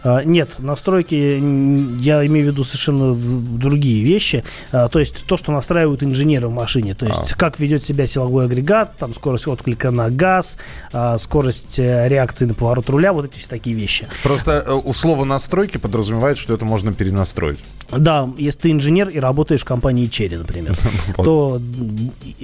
А, 0.04 0.24
нет, 0.24 0.60
настройки, 0.60 1.16
я 1.16 2.26
имею 2.26 2.48
в 2.48 2.50
виду 2.52 2.66
совершенно 2.66 3.14
другие 3.16 4.04
вещи. 4.04 4.44
А, 4.72 4.88
то 4.88 5.00
есть 5.00 5.26
то, 5.26 5.38
что 5.38 5.52
настраивают 5.52 6.04
инженеры 6.04 6.48
в 6.48 6.54
машине. 6.54 6.96
То 6.96 7.06
есть 7.06 7.34
а. 7.34 7.36
как 7.36 7.60
ведет 7.60 7.84
себя 7.84 8.06
силовой 8.06 8.46
агрегат, 8.46 8.98
там 8.98 9.14
скорость 9.14 9.48
отклика 9.48 9.92
на 9.92 10.10
газ, 10.10 10.58
а, 10.92 11.18
скорость 11.18 11.80
э, 11.80 12.08
реакции 12.08 12.46
на 12.46 12.54
поворот 12.54 12.90
руля, 12.90 13.14
вот 13.14 13.26
эти 13.26 13.40
все 13.40 13.50
такие 13.50 13.76
вещи. 13.76 14.08
Просто 14.24 14.64
э, 14.66 14.72
у 14.72 14.94
слова 14.94 15.26
настройки 15.26 15.78
подразумевает, 15.78 16.38
что 16.38 16.54
это 16.54 16.66
можно 16.66 16.94
перенастроить. 16.94 17.60
Да, 17.92 18.30
если 18.38 18.60
ты 18.60 18.72
инженер 18.72 19.10
и 19.10 19.20
работаешь 19.20 19.62
в 19.62 19.66
компании 19.66 20.08
Черри, 20.08 20.38
например, 20.38 20.76
то 21.18 21.62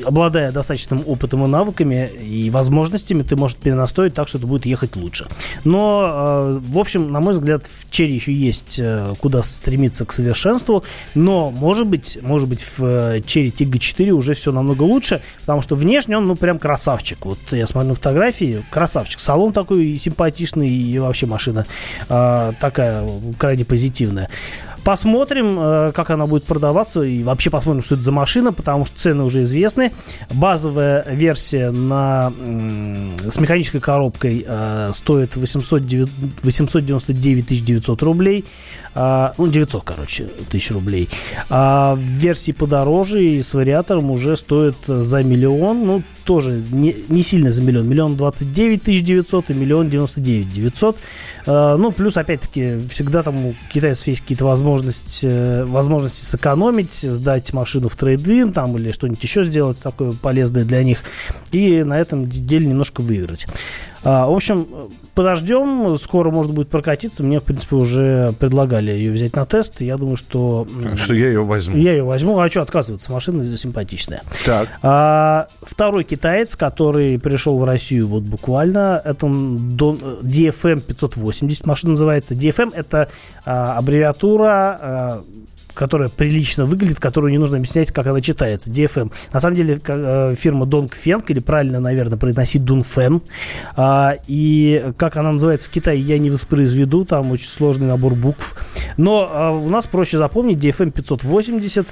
обладая 0.05 0.51
достаточным 0.51 1.03
опытом 1.07 1.45
и 1.45 1.47
навыками 1.47 2.09
и 2.21 2.49
возможностями, 2.49 3.23
ты 3.23 3.35
можешь 3.35 3.57
перенастроить 3.57 4.13
так, 4.13 4.27
что 4.27 4.37
это 4.37 4.47
будет 4.47 4.65
ехать 4.65 4.95
лучше. 4.95 5.27
Но, 5.63 6.59
в 6.59 6.77
общем, 6.77 7.11
на 7.11 7.19
мой 7.19 7.33
взгляд, 7.33 7.46
взгляд, 7.47 7.65
в 7.65 7.89
Черри 7.89 8.13
еще 8.13 8.33
есть 8.33 8.79
э, 8.79 9.13
куда 9.19 9.41
стремиться 9.43 10.05
к 10.05 10.11
совершенству, 10.11 10.83
но, 11.15 11.49
может 11.49 11.87
быть, 11.87 12.17
может 12.21 12.49
быть, 12.49 12.61
в 12.61 12.83
э, 12.83 13.21
Черри 13.25 13.51
Тига 13.51 13.79
4 13.79 14.11
уже 14.11 14.33
все 14.33 14.51
намного 14.51 14.83
лучше, 14.83 15.21
потому 15.41 15.61
что 15.61 15.75
внешне 15.75 16.17
он, 16.17 16.27
ну, 16.27 16.35
прям 16.35 16.59
красавчик. 16.59 17.25
Вот 17.25 17.39
я 17.51 17.65
смотрю 17.67 17.89
на 17.89 17.95
фотографии, 17.95 18.65
красавчик. 18.69 19.19
Салон 19.19 19.53
такой 19.53 19.97
симпатичный 19.97 20.69
и 20.69 20.99
вообще 20.99 21.25
машина 21.25 21.65
э, 22.09 22.53
такая 22.59 23.09
крайне 23.37 23.65
позитивная. 23.65 24.29
Посмотрим, 24.87 25.57
э, 25.59 25.91
как 25.93 26.11
она 26.11 26.27
будет 26.27 26.45
продаваться 26.45 27.03
и 27.03 27.21
вообще 27.21 27.49
посмотрим, 27.49 27.83
что 27.83 27.95
это 27.95 28.05
за 28.05 28.13
машина, 28.13 28.53
потому 28.53 28.85
что 28.85 28.97
цены 28.97 29.23
уже 29.23 29.43
известны. 29.43 29.91
Базовая 30.29 31.05
версия 31.11 31.71
на, 31.71 32.31
с 33.29 33.37
механической 33.37 33.81
коробкой 33.81 34.45
э, 34.47 34.91
стоит 34.93 35.35
809, 35.35 36.09
899 36.41 37.65
900 37.65 38.01
рублей. 38.01 38.45
А, 38.95 39.33
ну, 39.37 39.47
900, 39.47 39.83
короче, 39.83 40.29
тысяч 40.49 40.71
рублей. 40.71 41.09
А 41.49 41.97
версии 41.99 42.53
подороже 42.53 43.25
и 43.25 43.41
с 43.41 43.53
вариатором 43.53 44.09
уже 44.09 44.37
стоит 44.37 44.77
за 44.87 45.21
миллион, 45.21 45.85
ну, 45.85 46.03
тоже 46.27 46.61
не, 46.71 46.93
не 47.07 47.23
сильно 47.23 47.51
за 47.51 47.61
миллион. 47.61 47.87
Миллион 47.87 48.17
двадцать 48.17 48.51
девять 48.51 48.83
тысяч 48.83 49.03
девятьсот 49.03 49.49
и 49.49 49.53
миллион 49.53 49.89
девяносто 49.89 50.19
девять 50.19 50.51
девятьсот. 50.53 50.97
А, 51.45 51.77
ну, 51.77 51.91
плюс, 51.91 52.17
опять-таки, 52.17 52.87
всегда 52.89 53.23
там 53.23 53.45
у 53.45 53.55
китайцев 53.71 54.05
есть 54.07 54.21
какие-то 54.21 54.45
возможности, 54.45 55.63
возможности 55.63 56.25
сэкономить, 56.25 56.93
сдать 56.93 57.53
машину 57.53 57.87
в 57.87 57.95
трейдин 57.95 58.51
там 58.51 58.77
или 58.77 58.91
что-нибудь 58.91 59.23
еще 59.23 59.45
сделать 59.45 59.79
такое 59.79 60.11
полезное 60.11 60.65
для 60.65 60.83
них. 60.83 60.99
И 61.51 61.81
на 61.83 61.97
этом 61.97 62.27
деле 62.29 62.67
немножко 62.67 62.99
выиграть. 62.99 63.47
А, 64.03 64.27
в 64.27 64.33
общем, 64.33 64.67
подождем. 65.15 65.97
Скоро, 65.97 66.31
может 66.31 66.53
быть, 66.53 66.69
прокатиться. 66.69 67.23
Мне, 67.23 67.39
в 67.39 67.43
принципе, 67.43 67.75
уже 67.75 68.33
предлагали 68.39 68.91
ее 68.91 69.11
взять 69.11 69.35
на 69.35 69.45
тест. 69.45 69.81
Я 69.81 69.97
думаю, 69.97 70.17
что... 70.17 70.67
Что 70.95 71.13
я 71.13 71.27
ее 71.27 71.43
возьму. 71.43 71.77
Я 71.77 71.91
ее 71.91 72.03
возьму. 72.03 72.39
А 72.39 72.49
что 72.49 72.61
отказываться? 72.61 73.11
Машина 73.11 73.57
симпатичная. 73.57 74.21
Так. 74.45 74.69
А, 74.81 75.47
второй 75.61 76.03
китаец, 76.03 76.55
который 76.55 77.19
пришел 77.19 77.57
в 77.57 77.63
Россию 77.63 78.07
вот 78.07 78.23
буквально, 78.23 79.01
это 79.03 79.27
DFM 79.27 80.81
580 80.81 81.65
машина 81.65 81.91
называется. 81.91 82.35
DFM 82.35 82.71
это 82.73 83.09
а, 83.45 83.77
аббревиатура 83.77 84.79
а, 84.81 85.23
которая 85.77 86.09
прилично 86.09 86.65
выглядит, 86.65 86.99
которую 86.99 87.31
не 87.31 87.37
нужно 87.37 87.57
объяснять, 87.57 87.91
как 87.91 88.07
она 88.07 88.21
читается. 88.21 88.71
DFM. 88.71 89.11
На 89.31 89.39
самом 89.39 89.55
деле 89.55 89.79
э, 89.87 90.35
фирма 90.37 90.65
Dongfeng, 90.65 91.23
или 91.27 91.39
правильно, 91.39 91.79
наверное, 91.79 92.17
произносить 92.17 92.63
Dunfen. 92.63 93.21
А, 93.75 94.15
и 94.27 94.91
как 94.97 95.17
она 95.17 95.31
называется 95.31 95.67
в 95.67 95.71
Китае, 95.71 96.01
я 96.01 96.17
не 96.17 96.29
воспроизведу, 96.29 97.05
там 97.05 97.31
очень 97.31 97.47
сложный 97.47 97.87
набор 97.87 98.15
букв. 98.15 98.55
Но 98.97 99.29
а, 99.31 99.51
у 99.51 99.69
нас 99.69 99.87
проще 99.87 100.17
запомнить 100.17 100.57
DFM 100.57 100.91
580, 100.91 101.87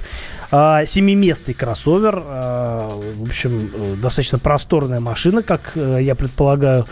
а, 0.50 0.84
семиместный 0.84 1.54
кроссовер, 1.54 2.16
в 2.16 3.22
общем, 3.22 3.70
э, 3.72 3.96
достаточно 4.02 4.38
просторная 4.38 5.00
машина, 5.00 5.42
как 5.42 5.72
э, 5.74 5.98
я 6.02 6.14
предполагаю. 6.14 6.86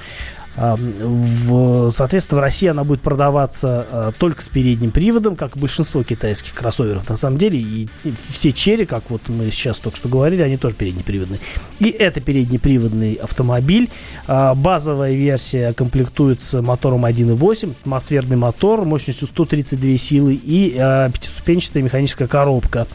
В, 0.56 1.90
соответственно, 1.90 2.40
в 2.40 2.44
России 2.44 2.68
она 2.68 2.84
будет 2.84 3.00
продаваться 3.00 3.86
а, 3.90 4.12
только 4.12 4.42
с 4.42 4.48
передним 4.48 4.92
приводом, 4.92 5.34
как 5.34 5.56
большинство 5.56 6.02
китайских 6.04 6.54
кроссоверов 6.54 7.08
на 7.08 7.16
самом 7.16 7.38
деле. 7.38 7.58
И 7.58 7.88
все 8.28 8.52
черри, 8.52 8.86
как 8.86 9.10
вот 9.10 9.22
мы 9.28 9.50
сейчас 9.50 9.80
только 9.80 9.96
что 9.96 10.08
говорили, 10.08 10.42
они 10.42 10.56
тоже 10.56 10.76
переднеприводные. 10.76 11.40
И 11.80 11.90
это 11.90 12.20
переднеприводный 12.20 13.14
автомобиль. 13.14 13.90
А, 14.26 14.54
базовая 14.54 15.12
версия 15.12 15.72
комплектуется 15.72 16.62
мотором 16.62 17.04
1.8, 17.04 17.74
атмосферный 17.80 18.36
мотор 18.36 18.84
мощностью 18.84 19.26
132 19.26 19.98
силы 19.98 20.34
и 20.34 20.76
а, 20.78 21.10
пятиступенчатая 21.10 21.82
механическая 21.82 22.28
коробка. 22.28 22.86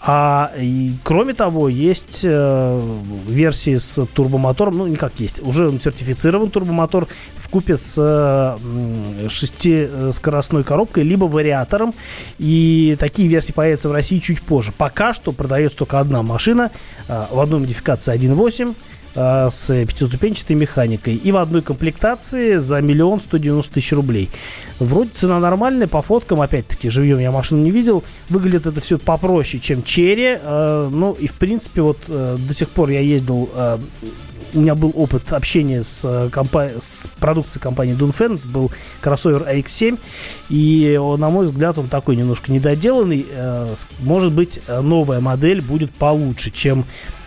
А 0.00 0.52
и, 0.56 0.92
кроме 1.02 1.34
того, 1.34 1.68
есть 1.68 2.20
э, 2.22 2.96
версии 3.26 3.74
с 3.74 4.06
турбомотором, 4.06 4.78
ну, 4.78 4.86
не 4.86 4.96
как 4.96 5.18
есть, 5.18 5.42
уже 5.42 5.68
он 5.68 5.80
сертифицирован 5.80 6.50
турбомотор 6.50 6.97
в 7.06 7.48
купе 7.48 7.76
с 7.76 7.96
э, 7.98 9.28
шестискоростной 9.28 10.64
коробкой, 10.64 11.04
либо 11.04 11.24
вариатором. 11.24 11.94
И 12.38 12.96
такие 12.98 13.28
версии 13.28 13.52
появятся 13.52 13.88
в 13.88 13.92
России 13.92 14.18
чуть 14.18 14.42
позже. 14.42 14.72
Пока 14.76 15.12
что 15.12 15.32
продается 15.32 15.78
только 15.78 16.00
одна 16.00 16.22
машина 16.22 16.70
э, 17.08 17.26
в 17.30 17.40
одной 17.40 17.60
модификации 17.60 18.14
1.8 18.14 18.74
Э, 19.14 19.48
с 19.50 19.68
пятиступенчатой 19.86 20.54
механикой. 20.54 21.14
И 21.14 21.32
в 21.32 21.38
одной 21.38 21.62
комплектации 21.62 22.56
за 22.56 22.80
миллион 22.80 23.20
сто 23.20 23.38
девяносто 23.38 23.74
тысяч 23.74 23.92
рублей. 23.92 24.28
Вроде 24.78 25.10
цена 25.14 25.40
нормальная, 25.40 25.88
по 25.88 26.02
фоткам, 26.02 26.40
опять-таки, 26.40 26.90
живьем 26.90 27.18
я 27.18 27.30
машину 27.30 27.62
не 27.62 27.70
видел. 27.70 28.04
Выглядит 28.28 28.66
это 28.66 28.80
все 28.80 28.98
попроще, 28.98 29.60
чем 29.62 29.82
Черри. 29.82 30.36
Э, 30.40 30.88
ну 30.92 31.12
и, 31.12 31.26
в 31.26 31.34
принципе, 31.34 31.82
вот 31.82 31.98
э, 32.08 32.36
до 32.38 32.54
сих 32.54 32.68
пор 32.68 32.90
я 32.90 33.00
ездил 33.00 33.48
у 34.54 34.60
меня 34.60 34.74
был 34.74 34.90
опыт 34.94 35.30
общения 35.34 35.82
с, 35.82 36.30
компа- 36.32 36.72
с 36.78 37.10
продукцией 37.20 37.60
компании 37.60 37.94
Dunfen, 37.94 38.40
был 38.46 38.72
кроссовер 39.02 39.42
AX7, 39.42 39.98
и, 40.48 40.98
на 41.18 41.28
мой 41.28 41.44
взгляд, 41.44 41.76
он 41.76 41.88
такой 41.88 42.16
немножко 42.16 42.50
недоделанный. 42.50 43.26
Может 44.00 44.32
быть, 44.32 44.62
новая 44.66 45.20
модель 45.20 45.60
будет 45.60 45.90
получше, 45.94 46.50
чем 46.50 46.86
Э, 46.86 47.17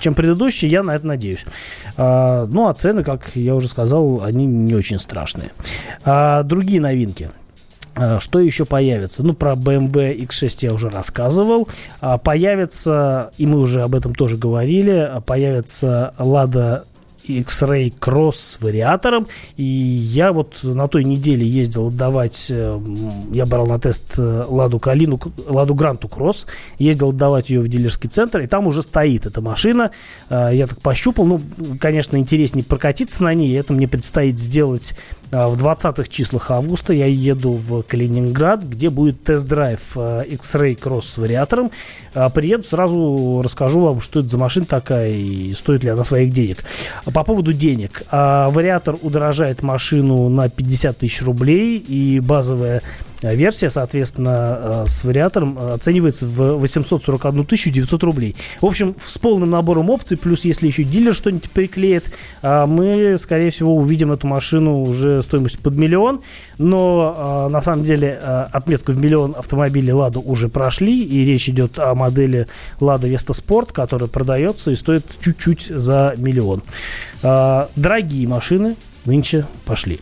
чем 0.00 0.14
предыдущий, 0.14 0.68
я 0.68 0.82
на 0.82 0.94
это 0.94 1.06
надеюсь. 1.06 1.44
А, 1.96 2.46
ну, 2.46 2.68
а 2.68 2.74
цены, 2.74 3.02
как 3.02 3.30
я 3.34 3.54
уже 3.54 3.68
сказал, 3.68 4.22
они 4.22 4.46
не 4.46 4.74
очень 4.74 4.98
страшные. 4.98 5.50
А, 6.04 6.42
другие 6.42 6.80
новинки. 6.80 7.30
А, 7.94 8.20
что 8.20 8.40
еще 8.40 8.64
появится? 8.64 9.22
Ну, 9.22 9.32
про 9.32 9.52
BMW 9.52 10.16
X6 10.26 10.58
я 10.60 10.72
уже 10.72 10.90
рассказывал. 10.90 11.68
Появится, 12.22 13.30
и 13.38 13.46
мы 13.46 13.60
уже 13.60 13.82
об 13.82 13.94
этом 13.94 14.14
тоже 14.14 14.36
говорили, 14.36 15.10
появится 15.26 16.14
Lada 16.18 16.84
X-Ray 17.28 17.92
Cross 17.98 18.32
с 18.32 18.60
вариатором. 18.60 19.26
И 19.56 19.64
я 19.64 20.32
вот 20.32 20.60
на 20.62 20.88
той 20.88 21.04
неделе 21.04 21.46
ездил 21.46 21.90
давать, 21.90 22.46
э, 22.50 22.80
я 23.32 23.46
брал 23.46 23.66
на 23.66 23.78
тест 23.78 24.18
э, 24.18 24.44
Ладу 24.48 24.78
Калину, 24.78 25.20
Ладу 25.46 25.74
Гранту 25.74 26.08
Кросс, 26.08 26.46
ездил 26.78 27.12
давать 27.12 27.50
ее 27.50 27.60
в 27.60 27.68
дилерский 27.68 28.08
центр, 28.08 28.40
и 28.40 28.46
там 28.46 28.66
уже 28.66 28.82
стоит 28.82 29.26
эта 29.26 29.40
машина. 29.40 29.90
Э, 30.28 30.50
я 30.52 30.66
так 30.66 30.80
пощупал, 30.80 31.26
ну, 31.26 31.40
конечно, 31.80 32.16
интереснее 32.16 32.64
прокатиться 32.64 33.22
на 33.22 33.34
ней, 33.34 33.56
это 33.58 33.72
мне 33.72 33.88
предстоит 33.88 34.38
сделать 34.38 34.94
в 35.30 35.56
20-х 35.56 36.08
числах 36.08 36.50
августа. 36.50 36.92
Я 36.92 37.06
еду 37.06 37.52
в 37.52 37.82
Калининград, 37.82 38.62
где 38.62 38.90
будет 38.90 39.22
тест-драйв 39.24 39.96
X-Ray 39.96 40.78
Cross 40.78 41.02
с 41.02 41.18
вариатором. 41.18 41.70
Приеду, 42.34 42.62
сразу 42.62 43.40
расскажу 43.42 43.80
вам, 43.80 44.00
что 44.00 44.20
это 44.20 44.28
за 44.28 44.38
машина 44.38 44.66
такая 44.66 45.10
и 45.10 45.54
стоит 45.54 45.84
ли 45.84 45.90
она 45.90 46.04
своих 46.04 46.32
денег. 46.32 46.58
По 47.12 47.24
поводу 47.24 47.52
денег. 47.52 48.02
А, 48.10 48.50
вариатор 48.50 48.96
удорожает 49.02 49.62
машину 49.62 50.28
на 50.28 50.48
50 50.48 50.98
тысяч 50.98 51.22
рублей, 51.22 51.78
и 51.78 52.20
базовая 52.20 52.82
версия, 53.22 53.70
соответственно, 53.70 54.84
с 54.86 55.04
вариатором 55.04 55.58
оценивается 55.58 56.26
в 56.26 56.56
841 56.58 57.44
900 57.44 58.02
рублей. 58.02 58.36
В 58.60 58.66
общем, 58.66 58.94
с 59.04 59.18
полным 59.18 59.50
набором 59.50 59.90
опций, 59.90 60.16
плюс 60.16 60.44
если 60.44 60.66
еще 60.66 60.84
дилер 60.84 61.14
что-нибудь 61.14 61.50
приклеит, 61.50 62.12
мы, 62.42 63.16
скорее 63.18 63.50
всего, 63.50 63.74
увидим 63.74 64.12
эту 64.12 64.26
машину 64.26 64.82
уже 64.82 65.22
стоимостью 65.22 65.60
под 65.60 65.74
миллион. 65.74 66.22
Но 66.58 67.48
на 67.50 67.60
самом 67.60 67.84
деле 67.84 68.18
отметку 68.52 68.92
в 68.92 69.02
миллион 69.02 69.34
автомобилей 69.36 69.92
«Ладу» 69.92 70.20
уже 70.20 70.48
прошли, 70.48 71.02
и 71.02 71.24
речь 71.24 71.48
идет 71.48 71.78
о 71.78 71.94
модели 71.94 72.46
«Лада 72.80 73.08
Веста 73.08 73.32
Спорт», 73.32 73.72
которая 73.72 74.08
продается 74.08 74.70
и 74.70 74.76
стоит 74.76 75.04
чуть-чуть 75.20 75.66
за 75.66 76.14
миллион. 76.16 76.62
Дорогие 77.22 78.28
машины 78.28 78.76
нынче 79.04 79.46
пошли. 79.64 80.00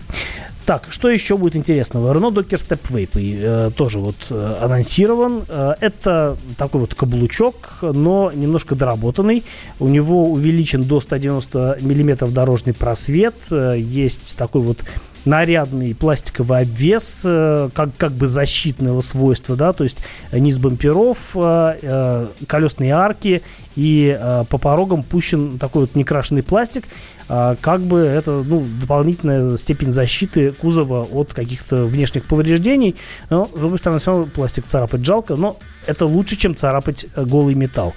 Так, 0.66 0.86
что 0.88 1.10
еще 1.10 1.36
будет 1.36 1.56
интересного? 1.56 2.14
Renault 2.14 2.32
Docker 2.32 2.56
Step 2.56 2.80
э, 3.14 3.70
тоже 3.72 3.98
вот 3.98 4.16
э, 4.30 4.56
анонсирован. 4.62 5.44
Э, 5.46 5.74
это 5.80 6.38
такой 6.56 6.80
вот 6.80 6.94
каблучок, 6.94 7.80
но 7.82 8.32
немножко 8.34 8.74
доработанный. 8.74 9.44
У 9.78 9.88
него 9.88 10.30
увеличен 10.30 10.84
до 10.84 11.02
190 11.02 11.78
миллиметров 11.82 12.32
дорожный 12.32 12.72
просвет. 12.72 13.34
Э, 13.50 13.74
есть 13.78 14.38
такой 14.38 14.62
вот 14.62 14.78
нарядный 15.24 15.94
пластиковый 15.94 16.60
обвес, 16.60 17.22
э, 17.24 17.70
как, 17.74 17.96
как 17.96 18.12
бы 18.12 18.26
защитного 18.26 19.00
свойства, 19.00 19.56
да, 19.56 19.72
то 19.72 19.84
есть 19.84 19.98
низ 20.32 20.58
бамперов, 20.58 21.18
э, 21.34 21.78
э, 21.82 22.26
колесные 22.46 22.92
арки 22.92 23.42
и 23.76 24.18
по 24.50 24.58
порогам 24.58 25.02
пущен 25.02 25.58
такой 25.58 25.82
вот 25.82 25.96
некрашенный 25.96 26.44
пластик, 26.44 26.84
как 27.26 27.80
бы 27.80 27.98
это 27.98 28.44
ну, 28.46 28.64
дополнительная 28.80 29.56
степень 29.56 29.90
защиты 29.90 30.52
кузова 30.52 31.02
от 31.02 31.34
каких-то 31.34 31.84
внешних 31.86 32.26
повреждений. 32.26 32.94
Но, 33.30 33.46
с 33.46 33.58
другой 33.58 33.78
стороны, 33.80 33.98
все 33.98 34.12
равно 34.12 34.26
пластик 34.26 34.66
царапать 34.66 35.04
жалко, 35.04 35.34
но 35.34 35.56
это 35.86 36.06
лучше, 36.06 36.36
чем 36.36 36.54
царапать 36.54 37.06
голый 37.16 37.56
металл. 37.56 37.94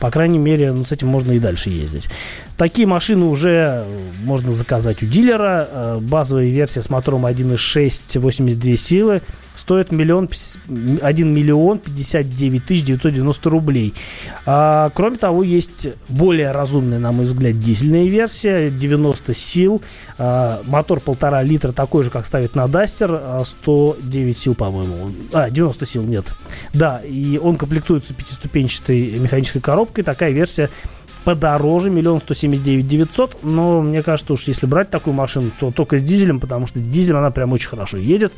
По 0.00 0.10
крайней 0.10 0.38
мере, 0.38 0.72
ну, 0.72 0.84
с 0.84 0.92
этим 0.92 1.08
можно 1.08 1.32
и 1.32 1.38
дальше 1.38 1.70
ездить. 1.70 2.08
Такие 2.56 2.86
машины 2.86 3.26
уже 3.26 3.84
можно 4.22 4.52
заказать 4.52 5.02
у 5.02 5.06
дилера. 5.06 5.68
Э, 5.70 5.98
базовая 6.00 6.46
версия 6.46 6.82
с 6.82 6.90
мотором 6.90 7.26
1.6, 7.26 8.18
82 8.18 8.76
силы 8.76 9.22
стоит 9.60 9.92
миллион, 9.92 10.28
1 11.02 11.34
миллион 11.34 11.78
59 11.78 12.64
тысяч 12.64 12.84
990 12.84 13.50
рублей. 13.50 13.94
А, 14.46 14.90
кроме 14.94 15.18
того, 15.18 15.42
есть 15.42 15.88
более 16.08 16.50
разумная, 16.52 16.98
на 16.98 17.12
мой 17.12 17.26
взгляд, 17.26 17.58
дизельная 17.58 18.08
версия, 18.08 18.70
90 18.70 19.34
сил, 19.34 19.82
а, 20.18 20.62
мотор 20.66 21.00
полтора 21.00 21.42
литра, 21.42 21.72
такой 21.72 22.04
же, 22.04 22.10
как 22.10 22.26
ставит 22.26 22.54
на 22.54 22.64
Duster, 22.64 23.44
109 23.44 24.36
а, 24.36 24.40
сил, 24.40 24.54
по-моему. 24.54 25.12
А, 25.32 25.50
90 25.50 25.86
сил, 25.86 26.02
нет. 26.02 26.24
Да, 26.72 27.00
и 27.04 27.38
он 27.38 27.56
комплектуется 27.56 28.14
пятиступенчатой 28.14 29.18
механической 29.18 29.60
коробкой, 29.60 30.04
такая 30.04 30.30
версия 30.30 30.70
подороже, 31.24 31.90
миллион 31.90 32.20
сто 32.20 32.34
семьдесят 32.34 32.64
девять 32.64 32.88
девятьсот, 32.88 33.42
но 33.42 33.82
мне 33.82 34.02
кажется, 34.02 34.32
уж 34.32 34.44
если 34.44 34.66
брать 34.66 34.90
такую 34.90 35.14
машину, 35.14 35.50
то 35.58 35.70
только 35.70 35.98
с 35.98 36.02
дизелем, 36.02 36.40
потому 36.40 36.66
что 36.66 36.78
с 36.78 36.82
дизелем 36.82 37.18
она 37.18 37.30
прям 37.30 37.52
очень 37.52 37.68
хорошо 37.68 37.98
едет, 37.98 38.32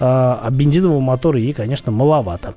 а, 0.00 0.40
а 0.42 0.50
бензинового 0.50 1.00
мотора 1.00 1.38
ей, 1.38 1.52
конечно, 1.52 1.92
маловато. 1.92 2.54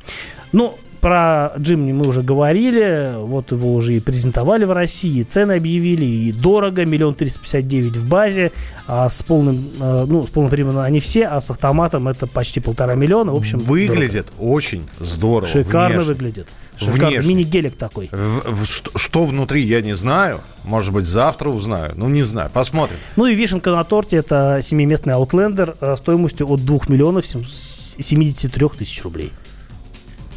Ну, 0.53 0.77
про 0.99 1.53
Джимни 1.57 1.91
мы 1.93 2.07
уже 2.07 2.21
говорили, 2.21 3.13
вот 3.17 3.51
его 3.51 3.73
уже 3.73 3.95
и 3.95 3.99
презентовали 3.99 4.65
в 4.65 4.71
России, 4.71 5.23
цены 5.23 5.53
объявили, 5.53 6.05
и 6.05 6.31
дорого, 6.31 6.85
миллион 6.85 7.13
триста 7.13 7.39
пятьдесят 7.39 7.67
девять 7.67 7.97
в 7.97 8.07
базе, 8.07 8.51
а 8.87 9.09
с 9.09 9.23
полным, 9.23 9.63
э, 9.79 10.05
ну, 10.07 10.25
с 10.25 10.29
полным 10.29 10.49
приводом 10.51 10.81
они 10.81 10.99
все, 10.99 11.27
а 11.27 11.41
с 11.41 11.49
автоматом 11.49 12.07
это 12.07 12.27
почти 12.27 12.59
полтора 12.59 12.95
миллиона, 12.95 13.33
в 13.33 13.35
общем. 13.35 13.59
Выглядит 13.59 14.27
дорого. 14.37 14.53
очень 14.53 14.87
здорово. 14.99 15.47
Шикарно 15.47 15.97
внешне. 15.97 16.13
выглядит. 16.13 16.47
Шикарно. 16.77 17.19
Мини-гелик 17.19 17.75
такой. 17.75 18.09
В, 18.11 18.63
в, 18.63 18.65
что, 18.65 18.91
что 18.97 19.25
внутри, 19.25 19.63
я 19.63 19.81
не 19.81 19.95
знаю. 19.95 20.41
Может 20.63 20.93
быть, 20.93 21.05
завтра 21.05 21.49
узнаю. 21.49 21.93
Ну, 21.95 22.07
не 22.07 22.23
знаю. 22.23 22.51
Посмотрим. 22.53 22.97
Ну 23.15 23.25
и 23.25 23.35
вишенка 23.35 23.71
на 23.71 23.83
торте– 23.83 24.15
это 24.17 24.59
семиместный 24.61 25.13
Outlander 25.13 25.75
э, 25.79 25.95
стоимостью 25.97 26.47
от 26.51 26.63
2 26.65 26.79
миллионов 26.89 27.25
73 27.25 28.69
тысяч 28.77 29.03
рублей. 29.03 29.31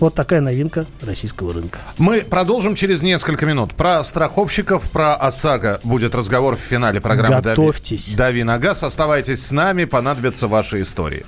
Вот 0.01 0.15
такая 0.15 0.41
новинка 0.41 0.87
российского 1.03 1.53
рынка. 1.53 1.79
Мы 1.99 2.23
продолжим 2.23 2.75
через 2.75 3.03
несколько 3.03 3.45
минут. 3.45 3.75
Про 3.75 4.03
страховщиков, 4.03 4.91
про 4.91 5.15
ОСАГО 5.15 5.81
будет 5.85 6.15
разговор 6.15 6.57
в 6.57 6.61
финале 6.61 7.01
программы 7.01 7.43
Готовьтесь. 7.43 8.15
«Дави, 8.15 8.41
Дави 8.41 8.43
на 8.45 8.59
газ». 8.59 8.83
Оставайтесь 8.83 9.47
с 9.47 9.53
нами, 9.53 9.85
понадобятся 9.85 10.49
ваши 10.49 10.81
истории. 10.81 11.27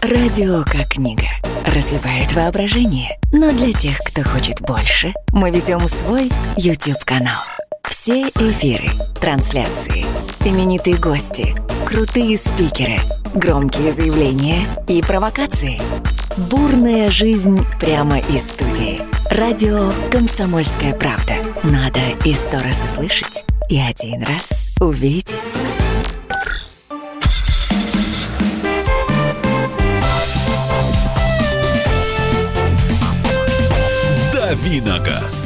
Радио 0.00 0.64
как 0.64 0.88
книга. 0.88 1.28
Разливает 1.64 2.32
воображение. 2.34 3.18
Но 3.32 3.52
для 3.52 3.72
тех, 3.72 3.98
кто 3.98 4.22
хочет 4.22 4.60
больше, 4.62 5.12
мы 5.32 5.50
ведем 5.50 5.80
свой 5.86 6.30
YouTube-канал. 6.56 7.40
Все 7.84 8.22
эфиры, 8.28 8.88
трансляции, 9.20 10.04
именитые 10.44 10.96
гости, 10.96 11.54
крутые 11.86 12.38
спикеры, 12.38 12.98
громкие 13.34 13.92
заявления 13.92 14.66
и 14.88 15.02
провокации. 15.02 15.80
Бурная 16.38 17.10
жизнь 17.10 17.60
прямо 17.78 18.18
из 18.18 18.48
студии. 18.48 19.02
Радио 19.30 19.92
«Комсомольская 20.10 20.94
правда». 20.94 21.34
Надо 21.62 22.00
и 22.24 22.32
сто 22.32 22.56
раз 22.56 22.82
услышать, 22.84 23.44
и 23.68 23.78
один 23.78 24.22
раз 24.22 24.74
увидеть. 24.80 25.34
«Давиногаз». 34.32 35.41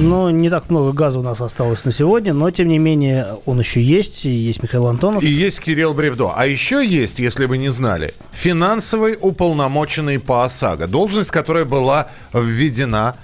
Но 0.00 0.30
не 0.30 0.48
так 0.48 0.70
много 0.70 0.92
газа 0.92 1.18
у 1.18 1.22
нас 1.22 1.40
осталось 1.40 1.84
на 1.84 1.90
сегодня, 1.90 2.32
но 2.32 2.48
тем 2.52 2.68
не 2.68 2.78
менее 2.78 3.26
он 3.46 3.58
еще 3.58 3.82
есть, 3.82 4.26
и 4.26 4.30
есть 4.30 4.62
Михаил 4.62 4.86
Антонов. 4.86 5.24
И 5.24 5.28
есть 5.28 5.60
Кирилл 5.60 5.92
Бревдо. 5.92 6.32
А 6.36 6.46
еще 6.46 6.86
есть, 6.86 7.18
если 7.18 7.46
вы 7.46 7.58
не 7.58 7.68
знали, 7.70 8.14
финансовый 8.30 9.18
уполномоченный 9.20 10.20
по 10.20 10.44
ОСАГО. 10.44 10.86
Должность, 10.86 11.32
которая 11.32 11.64
была 11.64 12.06
введена 12.32 13.16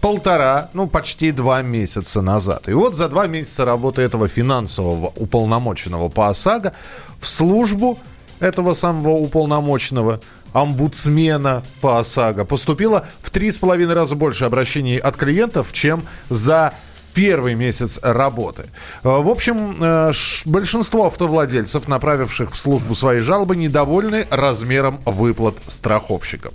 полтора, 0.00 0.68
ну 0.74 0.86
почти 0.86 1.32
два 1.32 1.60
месяца 1.62 2.22
назад. 2.22 2.68
И 2.68 2.72
вот 2.72 2.94
за 2.94 3.08
два 3.08 3.26
месяца 3.26 3.64
работы 3.64 4.02
этого 4.02 4.28
финансового 4.28 5.12
уполномоченного 5.16 6.08
по 6.08 6.28
ОСАГО 6.28 6.72
в 7.18 7.26
службу 7.26 7.98
этого 8.38 8.74
самого 8.74 9.14
уполномоченного 9.14 10.20
омбудсмена 10.52 11.62
по 11.80 11.98
ОСАГО 11.98 12.44
поступило 12.44 13.06
в 13.20 13.30
три 13.30 13.50
с 13.50 13.58
половиной 13.58 13.94
раза 13.94 14.16
больше 14.16 14.44
обращений 14.44 14.96
от 14.96 15.16
клиентов, 15.16 15.72
чем 15.72 16.06
за 16.28 16.74
первый 17.14 17.54
месяц 17.54 17.98
работы. 18.02 18.64
Э, 19.02 19.20
в 19.20 19.28
общем, 19.28 19.76
э, 19.80 20.12
большинство 20.44 21.06
автовладельцев, 21.06 21.88
направивших 21.88 22.52
в 22.52 22.56
службу 22.56 22.94
свои 22.94 23.20
жалобы, 23.20 23.56
недовольны 23.56 24.26
размером 24.30 25.00
выплат 25.04 25.56
страховщиков. 25.66 26.54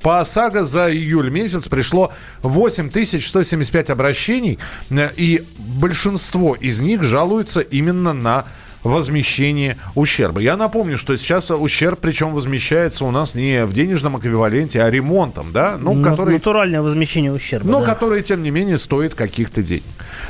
По 0.00 0.20
ОСАГО 0.20 0.64
за 0.64 0.90
июль 0.90 1.30
месяц 1.30 1.68
пришло 1.68 2.12
8175 2.42 3.90
обращений, 3.90 4.58
э, 4.90 5.08
и 5.16 5.44
большинство 5.58 6.54
из 6.54 6.80
них 6.80 7.02
жалуются 7.02 7.60
именно 7.60 8.12
на 8.12 8.46
возмещение 8.82 9.76
ущерба. 9.94 10.40
Я 10.40 10.56
напомню, 10.56 10.98
что 10.98 11.16
сейчас 11.16 11.50
ущерб, 11.50 11.98
причем 12.00 12.32
возмещается 12.32 13.04
у 13.04 13.10
нас 13.10 13.34
не 13.34 13.64
в 13.64 13.72
денежном 13.72 14.18
эквиваленте, 14.18 14.82
а 14.82 14.90
ремонтом, 14.90 15.52
да? 15.52 15.76
Ну, 15.78 16.02
который... 16.02 16.34
Натуральное 16.34 16.82
возмещение 16.82 17.32
ущерба. 17.32 17.70
Но 17.70 17.80
да. 17.80 17.86
который, 17.86 18.22
тем 18.22 18.42
не 18.42 18.50
менее, 18.50 18.78
стоит 18.78 19.14
каких-то 19.14 19.62
денег. 19.62 19.84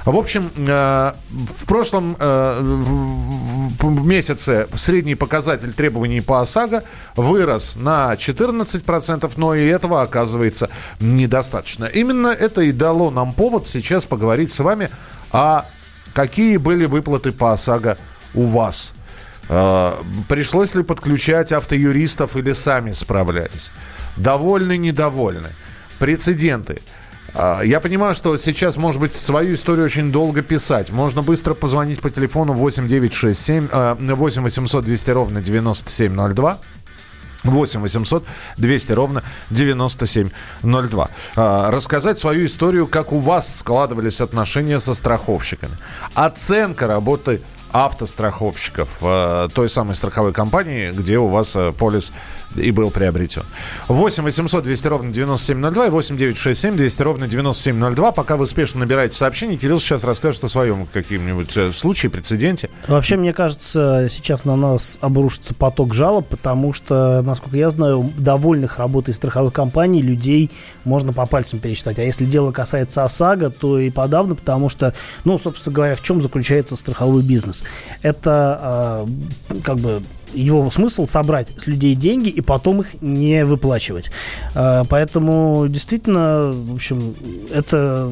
В 0.04 0.16
общем, 0.16 0.50
э, 0.56 1.12
в 1.30 1.66
прошлом 1.66 2.16
э, 2.18 2.58
в 3.78 4.06
месяце 4.06 4.68
средний 4.74 5.14
показатель 5.14 5.72
требований 5.72 6.20
по 6.20 6.40
ОСАГО 6.40 6.84
вырос 7.16 7.76
на 7.76 8.14
14%, 8.14 9.30
но 9.36 9.54
и 9.54 9.66
этого 9.66 10.02
оказывается 10.02 10.70
недостаточно. 11.00 11.84
Именно 11.84 12.28
это 12.28 12.62
и 12.62 12.72
дало 12.72 13.10
нам 13.10 13.32
повод 13.32 13.66
сейчас 13.66 14.06
поговорить 14.06 14.50
с 14.50 14.58
вами 14.58 14.90
о 15.30 15.64
какие 16.14 16.56
были 16.56 16.86
выплаты 16.86 17.32
по 17.32 17.52
ОСАГО 17.52 17.98
у 18.34 18.46
вас? 18.46 18.92
Э, 19.48 19.92
пришлось 20.28 20.74
ли 20.74 20.82
подключать 20.82 21.52
автоюристов 21.52 22.36
или 22.36 22.52
сами 22.52 22.92
справлялись? 22.92 23.70
Довольны, 24.16 24.76
недовольны? 24.76 25.48
Прецеденты. 25.98 26.80
Э, 27.34 27.60
я 27.64 27.80
понимаю, 27.80 28.14
что 28.14 28.36
сейчас, 28.36 28.76
может 28.76 29.00
быть, 29.00 29.14
свою 29.14 29.54
историю 29.54 29.86
очень 29.86 30.12
долго 30.12 30.42
писать. 30.42 30.90
Можно 30.90 31.22
быстро 31.22 31.54
позвонить 31.54 32.00
по 32.00 32.10
телефону 32.10 32.52
8967 32.52 33.68
8 34.14 34.42
800 34.42 34.84
200 34.84 35.10
ровно 35.10 35.40
9702. 35.40 36.58
8 37.44 37.80
800 37.80 38.24
200 38.56 38.92
ровно 38.92 39.22
9702. 39.50 41.10
А, 41.36 41.70
рассказать 41.70 42.18
свою 42.18 42.46
историю, 42.46 42.86
как 42.86 43.12
у 43.12 43.18
вас 43.18 43.58
складывались 43.58 44.20
отношения 44.20 44.80
со 44.80 44.94
страховщиками. 44.94 45.76
Оценка 46.14 46.86
работы 46.86 47.40
автостраховщиков 47.70 48.98
э, 49.02 49.48
той 49.54 49.68
самой 49.68 49.94
страховой 49.94 50.32
компании, 50.32 50.90
где 50.92 51.18
у 51.18 51.26
вас 51.26 51.54
э, 51.56 51.72
полис 51.72 52.12
и 52.56 52.70
был 52.70 52.90
приобретен. 52.90 53.42
8 53.88 54.22
800 54.22 54.64
200 54.64 54.86
ровно 54.88 55.12
9702 55.12 55.86
и 55.86 55.90
8 55.90 56.16
967 56.16 56.76
200 56.76 57.02
ровно 57.02 57.28
9702. 57.28 58.12
Пока 58.12 58.36
вы 58.36 58.44
успешно 58.44 58.80
набираете 58.80 59.16
сообщение, 59.16 59.56
Кирилл 59.58 59.80
сейчас 59.80 60.04
расскажет 60.04 60.44
о 60.44 60.48
своем 60.48 60.86
каким-нибудь 60.86 61.56
э, 61.56 61.72
случае, 61.72 62.10
прецеденте. 62.10 62.70
Вообще, 62.86 63.16
мне 63.16 63.32
кажется, 63.32 64.08
сейчас 64.10 64.44
на 64.44 64.56
нас 64.56 64.98
обрушится 65.00 65.54
поток 65.54 65.94
жалоб, 65.94 66.28
потому 66.28 66.72
что, 66.72 67.22
насколько 67.22 67.56
я 67.56 67.70
знаю, 67.70 68.10
довольных 68.16 68.78
работой 68.78 69.14
страховых 69.14 69.52
компаний 69.52 70.02
людей 70.02 70.50
можно 70.84 71.12
по 71.12 71.26
пальцам 71.26 71.58
пересчитать. 71.58 71.98
А 71.98 72.02
если 72.02 72.24
дело 72.24 72.52
касается 72.52 73.04
ОСАГО, 73.04 73.50
то 73.50 73.78
и 73.78 73.90
подавно, 73.90 74.34
потому 74.34 74.68
что, 74.68 74.94
ну, 75.24 75.38
собственно 75.38 75.74
говоря, 75.74 75.94
в 75.94 76.02
чем 76.02 76.22
заключается 76.22 76.76
страховой 76.76 77.22
бизнес? 77.22 77.64
Это 78.02 79.06
э, 79.50 79.60
как 79.62 79.76
бы 79.76 80.02
его 80.34 80.70
смысл 80.70 81.06
собрать 81.06 81.48
с 81.56 81.66
людей 81.66 81.94
деньги 81.94 82.28
и 82.28 82.40
потом 82.40 82.80
их 82.80 83.00
не 83.00 83.44
выплачивать. 83.44 84.10
А, 84.54 84.84
поэтому 84.84 85.66
действительно, 85.68 86.52
в 86.52 86.74
общем, 86.74 87.14
это 87.52 88.10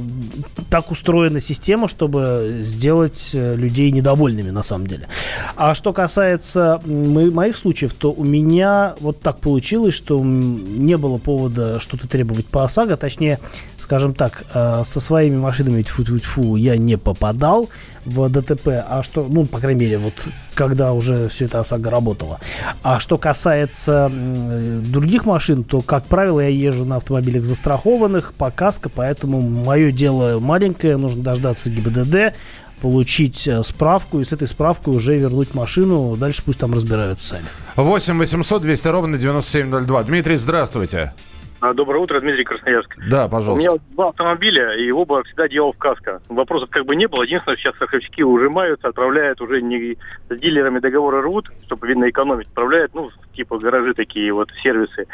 так 0.71 0.91
устроена 0.91 1.41
система, 1.41 1.89
чтобы 1.89 2.59
сделать 2.61 3.33
э, 3.35 3.55
людей 3.55 3.91
недовольными 3.91 4.51
на 4.51 4.63
самом 4.63 4.87
деле. 4.87 5.09
А 5.57 5.75
что 5.75 5.93
касается 5.93 6.81
моих 6.87 7.57
случаев, 7.57 7.93
то 7.95 8.13
у 8.13 8.25
меня 8.25 8.95
вот 9.01 9.21
так 9.21 9.39
получилось, 9.39 9.95
что 9.95 10.23
не 10.23 10.97
было 10.97 11.19
повода 11.19 11.81
что-то 11.81 12.09
требовать 12.09 12.47
по 12.47 12.65
ОСАГО, 12.65 12.97
точнее, 12.97 13.39
скажем 13.87 14.15
так, 14.15 14.45
э, 14.53 14.83
со 14.85 15.01
своими 15.01 15.37
машинами 15.37 15.81
тьфу 15.83 16.03
-тьфу 16.03 16.19
-тьфу, 16.19 16.59
я 16.59 16.77
не 16.77 16.99
попадал 16.99 17.69
в 18.05 18.29
ДТП, 18.29 18.85
а 18.85 19.05
что, 19.05 19.29
ну, 19.31 19.47
по 19.47 19.61
крайней 19.61 19.81
мере, 19.83 19.99
вот 19.99 20.15
когда 20.55 20.93
уже 20.93 21.29
все 21.29 21.45
это 21.45 21.61
ОСАГО 21.61 21.89
работало. 21.89 22.41
А 22.83 22.99
что 22.99 23.17
касается 23.17 24.11
других 24.91 25.25
машин, 25.25 25.63
то, 25.63 25.83
как 25.83 26.07
правило, 26.07 26.41
я 26.41 26.49
езжу 26.49 26.85
на 26.85 26.97
автомобилях 26.97 27.45
застрахованных 27.45 28.33
по 28.33 28.51
каско, 28.51 28.89
поэтому 28.89 29.41
мое 29.41 29.93
дело 29.93 30.41
маленькое, 30.41 30.97
нужно 30.97 31.23
дождаться 31.23 31.71
ГИБДД, 31.71 32.35
получить 32.81 33.47
э, 33.47 33.63
справку 33.63 34.21
и 34.21 34.25
с 34.25 34.33
этой 34.33 34.49
справкой 34.49 34.97
уже 34.97 35.17
вернуть 35.17 35.55
машину. 35.55 36.17
Дальше 36.17 36.43
пусть 36.45 36.59
там 36.59 36.75
разбираются 36.75 37.29
сами. 37.29 37.47
8 37.77 38.19
800 38.19 38.63
200 38.63 38.89
ровно 38.89 39.17
9702. 39.17 40.03
Дмитрий, 40.03 40.37
здравствуйте. 40.37 41.13
А, 41.67 41.75
доброе 41.75 41.99
утро, 41.99 42.21
Дмитрий 42.21 42.45
Красноярск. 42.45 42.95
Да, 43.11 43.29
пожалуйста. 43.29 43.71
У 43.71 43.75
меня 43.75 43.83
два 43.91 44.09
автомобиля, 44.11 44.77
и 44.77 44.89
оба 44.93 45.25
всегда 45.25 45.49
делал 45.49 45.73
в 45.73 45.79
каско. 45.79 46.23
Вопросов 46.29 46.71
как 46.71 46.85
бы 46.85 46.95
не 46.95 47.09
было. 47.09 47.25
Единственное, 47.25 47.57
сейчас 47.57 47.75
страховщики 47.75 48.23
ужимаются, 48.23 48.87
отправляют 48.87 49.41
уже 49.41 49.61
не 49.61 49.97
с 50.29 50.39
дилерами 50.39 50.79
договоры 50.79 51.23
рвут, 51.23 51.51
чтобы, 51.65 51.89
видно, 51.89 52.09
экономить. 52.09 52.47
Отправляют, 52.47 52.95
ну, 52.95 53.11
типа 53.35 53.59
гаражи 53.59 53.95
такие 53.95 54.33
вот, 54.33 54.49
сервисы. 54.63 55.07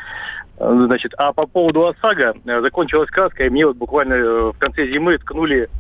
А, 0.59 0.75
значит, 0.85 1.15
а 1.17 1.33
по 1.33 1.47
поводу 1.47 1.87
ОСАГО, 1.87 2.35
э, 2.45 2.61
закончилась 2.61 3.09
каска, 3.09 3.47
и 3.47 3.49
мне 3.49 3.67
вот 3.67 3.77
буквально 3.77 4.15
э, 4.15 4.53
в 4.53 4.59
конце 4.59 4.87
зимы 4.89 5.17
ткнули 5.17 5.71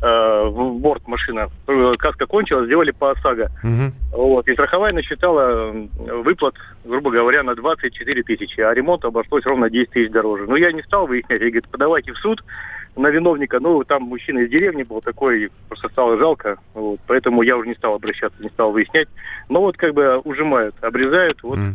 в 0.00 0.78
борт 0.78 1.06
машина. 1.06 1.48
Каска 1.98 2.26
кончилась, 2.26 2.66
сделали 2.66 2.90
по 2.90 3.10
ОСАГО. 3.10 3.50
Угу. 3.62 4.22
Вот. 4.22 4.48
И 4.48 4.52
страховая 4.54 4.92
насчитала 4.92 5.72
выплат, 6.22 6.54
грубо 6.84 7.10
говоря, 7.10 7.42
на 7.42 7.54
24 7.54 8.22
тысячи, 8.22 8.60
а 8.60 8.72
ремонт 8.72 9.04
обошлось 9.04 9.44
ровно 9.44 9.68
10 9.68 9.90
тысяч 9.90 10.10
дороже. 10.10 10.46
Но 10.46 10.56
я 10.56 10.72
не 10.72 10.82
стал 10.82 11.06
выяснять, 11.06 11.40
я 11.40 11.50
говорю, 11.50 11.66
подавайте 11.70 12.12
в 12.12 12.18
суд 12.18 12.42
на 13.00 13.08
виновника. 13.08 13.60
Ну, 13.60 13.82
там 13.84 14.04
мужчина 14.04 14.40
из 14.40 14.50
деревни 14.50 14.82
был 14.82 15.00
такой, 15.00 15.50
просто 15.68 15.88
стало 15.88 16.16
жалко. 16.18 16.58
Вот. 16.74 17.00
Поэтому 17.06 17.42
я 17.42 17.56
уже 17.56 17.68
не 17.68 17.74
стал 17.74 17.94
обращаться, 17.94 18.42
не 18.42 18.48
стал 18.50 18.72
выяснять. 18.72 19.08
Но 19.48 19.60
вот 19.60 19.76
как 19.76 19.94
бы 19.94 20.18
ужимают, 20.18 20.74
обрезают, 20.80 21.42
вот 21.42 21.58
mm. 21.58 21.74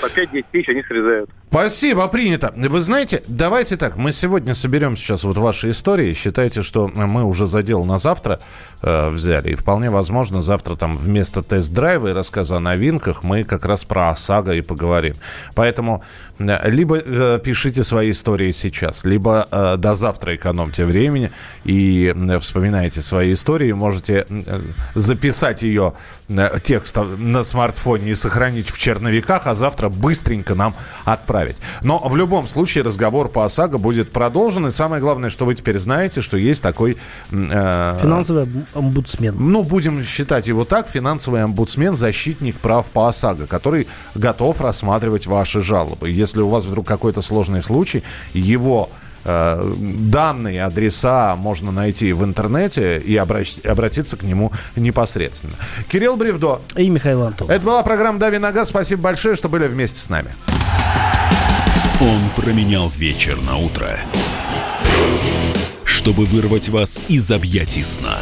по 0.00 0.06
5-10 0.06 0.44
тысяч 0.50 0.68
они 0.68 0.82
срезают. 0.82 1.30
Спасибо, 1.50 2.08
принято. 2.08 2.52
Вы 2.56 2.80
знаете, 2.80 3.22
давайте 3.28 3.76
так, 3.76 3.96
мы 3.96 4.12
сегодня 4.12 4.54
соберем 4.54 4.96
сейчас 4.96 5.22
вот 5.24 5.36
ваши 5.36 5.70
истории. 5.70 6.14
Считайте, 6.14 6.62
что 6.62 6.88
мы 6.88 7.24
уже 7.24 7.46
задел 7.46 7.84
на 7.84 7.98
завтра 7.98 8.40
э, 8.82 9.10
взяли. 9.10 9.50
И 9.50 9.54
вполне 9.54 9.90
возможно, 9.90 10.42
завтра 10.42 10.76
там 10.76 10.96
вместо 10.96 11.42
тест-драйва 11.42 12.08
и 12.08 12.12
рассказа 12.12 12.56
о 12.56 12.60
новинках 12.60 13.22
мы 13.22 13.44
как 13.44 13.64
раз 13.64 13.84
про 13.84 14.10
ОСАГО 14.10 14.54
и 14.54 14.62
поговорим. 14.62 15.14
Поэтому 15.54 16.02
э, 16.38 16.70
либо 16.70 16.98
э, 16.98 17.40
пишите 17.42 17.84
свои 17.84 18.10
истории 18.10 18.52
сейчас, 18.52 19.04
либо 19.04 19.46
до 19.78 19.94
завтра 19.94 20.36
экономьте 20.36 20.84
времени 20.84 21.30
и 21.64 22.14
э, 22.14 22.38
вспоминайте 22.38 23.02
свои 23.02 23.32
истории. 23.32 23.72
Можете 23.72 24.26
записать 24.94 25.62
ее 25.62 25.94
текст 26.62 26.96
на 26.96 27.44
смартфоне 27.44 28.10
и 28.10 28.14
сохранить 28.14 28.70
в 28.70 28.78
черновиках, 28.78 29.46
а 29.46 29.54
завтра 29.54 29.88
быстренько 29.88 30.54
нам 30.54 30.74
отправить. 31.04 31.56
Но 31.82 31.98
в 31.98 32.16
любом 32.16 32.46
случае 32.46 32.84
разговор 32.84 33.28
по 33.28 33.44
ОСАГО 33.44 33.78
будет 33.78 34.12
продолжен. 34.12 34.66
И 34.66 34.70
самое 34.70 35.00
главное, 35.00 35.30
что 35.30 35.44
вы 35.44 35.54
теперь 35.54 35.78
знаете, 35.78 36.20
что 36.20 36.36
есть 36.36 36.62
такой... 36.62 36.96
Э, 37.30 37.98
Финансовый 38.00 38.48
омбудсмен. 38.74 39.36
Ну, 39.38 39.62
будем 39.62 40.02
считать 40.02 40.48
его 40.48 40.64
так. 40.64 40.88
Финансовый 40.88 41.42
омбудсмен, 41.42 41.94
защитник 41.94 42.58
прав 42.58 42.90
по 42.90 43.08
ОСАГО, 43.08 43.46
который 43.46 43.86
готов 44.14 44.60
рассматривать 44.60 45.26
ваши 45.26 45.62
жалобы. 45.62 46.10
Если 46.10 46.40
у 46.40 46.48
вас 46.48 46.64
вдруг 46.64 46.86
какой-то 46.86 47.22
сложный 47.22 47.62
случай, 47.62 48.02
его 48.32 48.90
Э, 48.92 49.01
данные, 49.24 50.64
адреса 50.64 51.36
можно 51.36 51.70
найти 51.72 52.12
в 52.12 52.24
интернете 52.24 52.98
и 52.98 53.16
обратиться 53.16 54.16
к 54.16 54.22
нему 54.22 54.52
непосредственно. 54.76 55.54
Кирилл 55.88 56.16
Бревдо. 56.16 56.60
И 56.76 56.88
Михаил 56.88 57.22
Антон. 57.24 57.50
Это 57.50 57.64
была 57.64 57.82
программа 57.82 58.18
«Дави 58.18 58.38
на 58.38 58.52
газ». 58.52 58.68
Спасибо 58.68 59.02
большое, 59.02 59.36
что 59.36 59.48
были 59.48 59.66
вместе 59.66 59.98
с 59.98 60.08
нами. 60.08 60.30
Он 62.00 62.20
променял 62.36 62.88
вечер 62.88 63.40
на 63.42 63.58
утро, 63.58 64.00
чтобы 65.84 66.24
вырвать 66.24 66.68
вас 66.68 67.04
из 67.06 67.30
объятий 67.30 67.84
сна. 67.84 68.18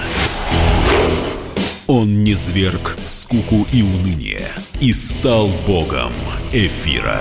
Он 1.87 2.23
не 2.23 2.35
зверг 2.35 2.97
скуку 3.07 3.67
и 3.73 3.83
уныние 3.83 4.47
и 4.81 4.93
стал 4.93 5.49
богом 5.67 6.13
эфира. 6.53 7.21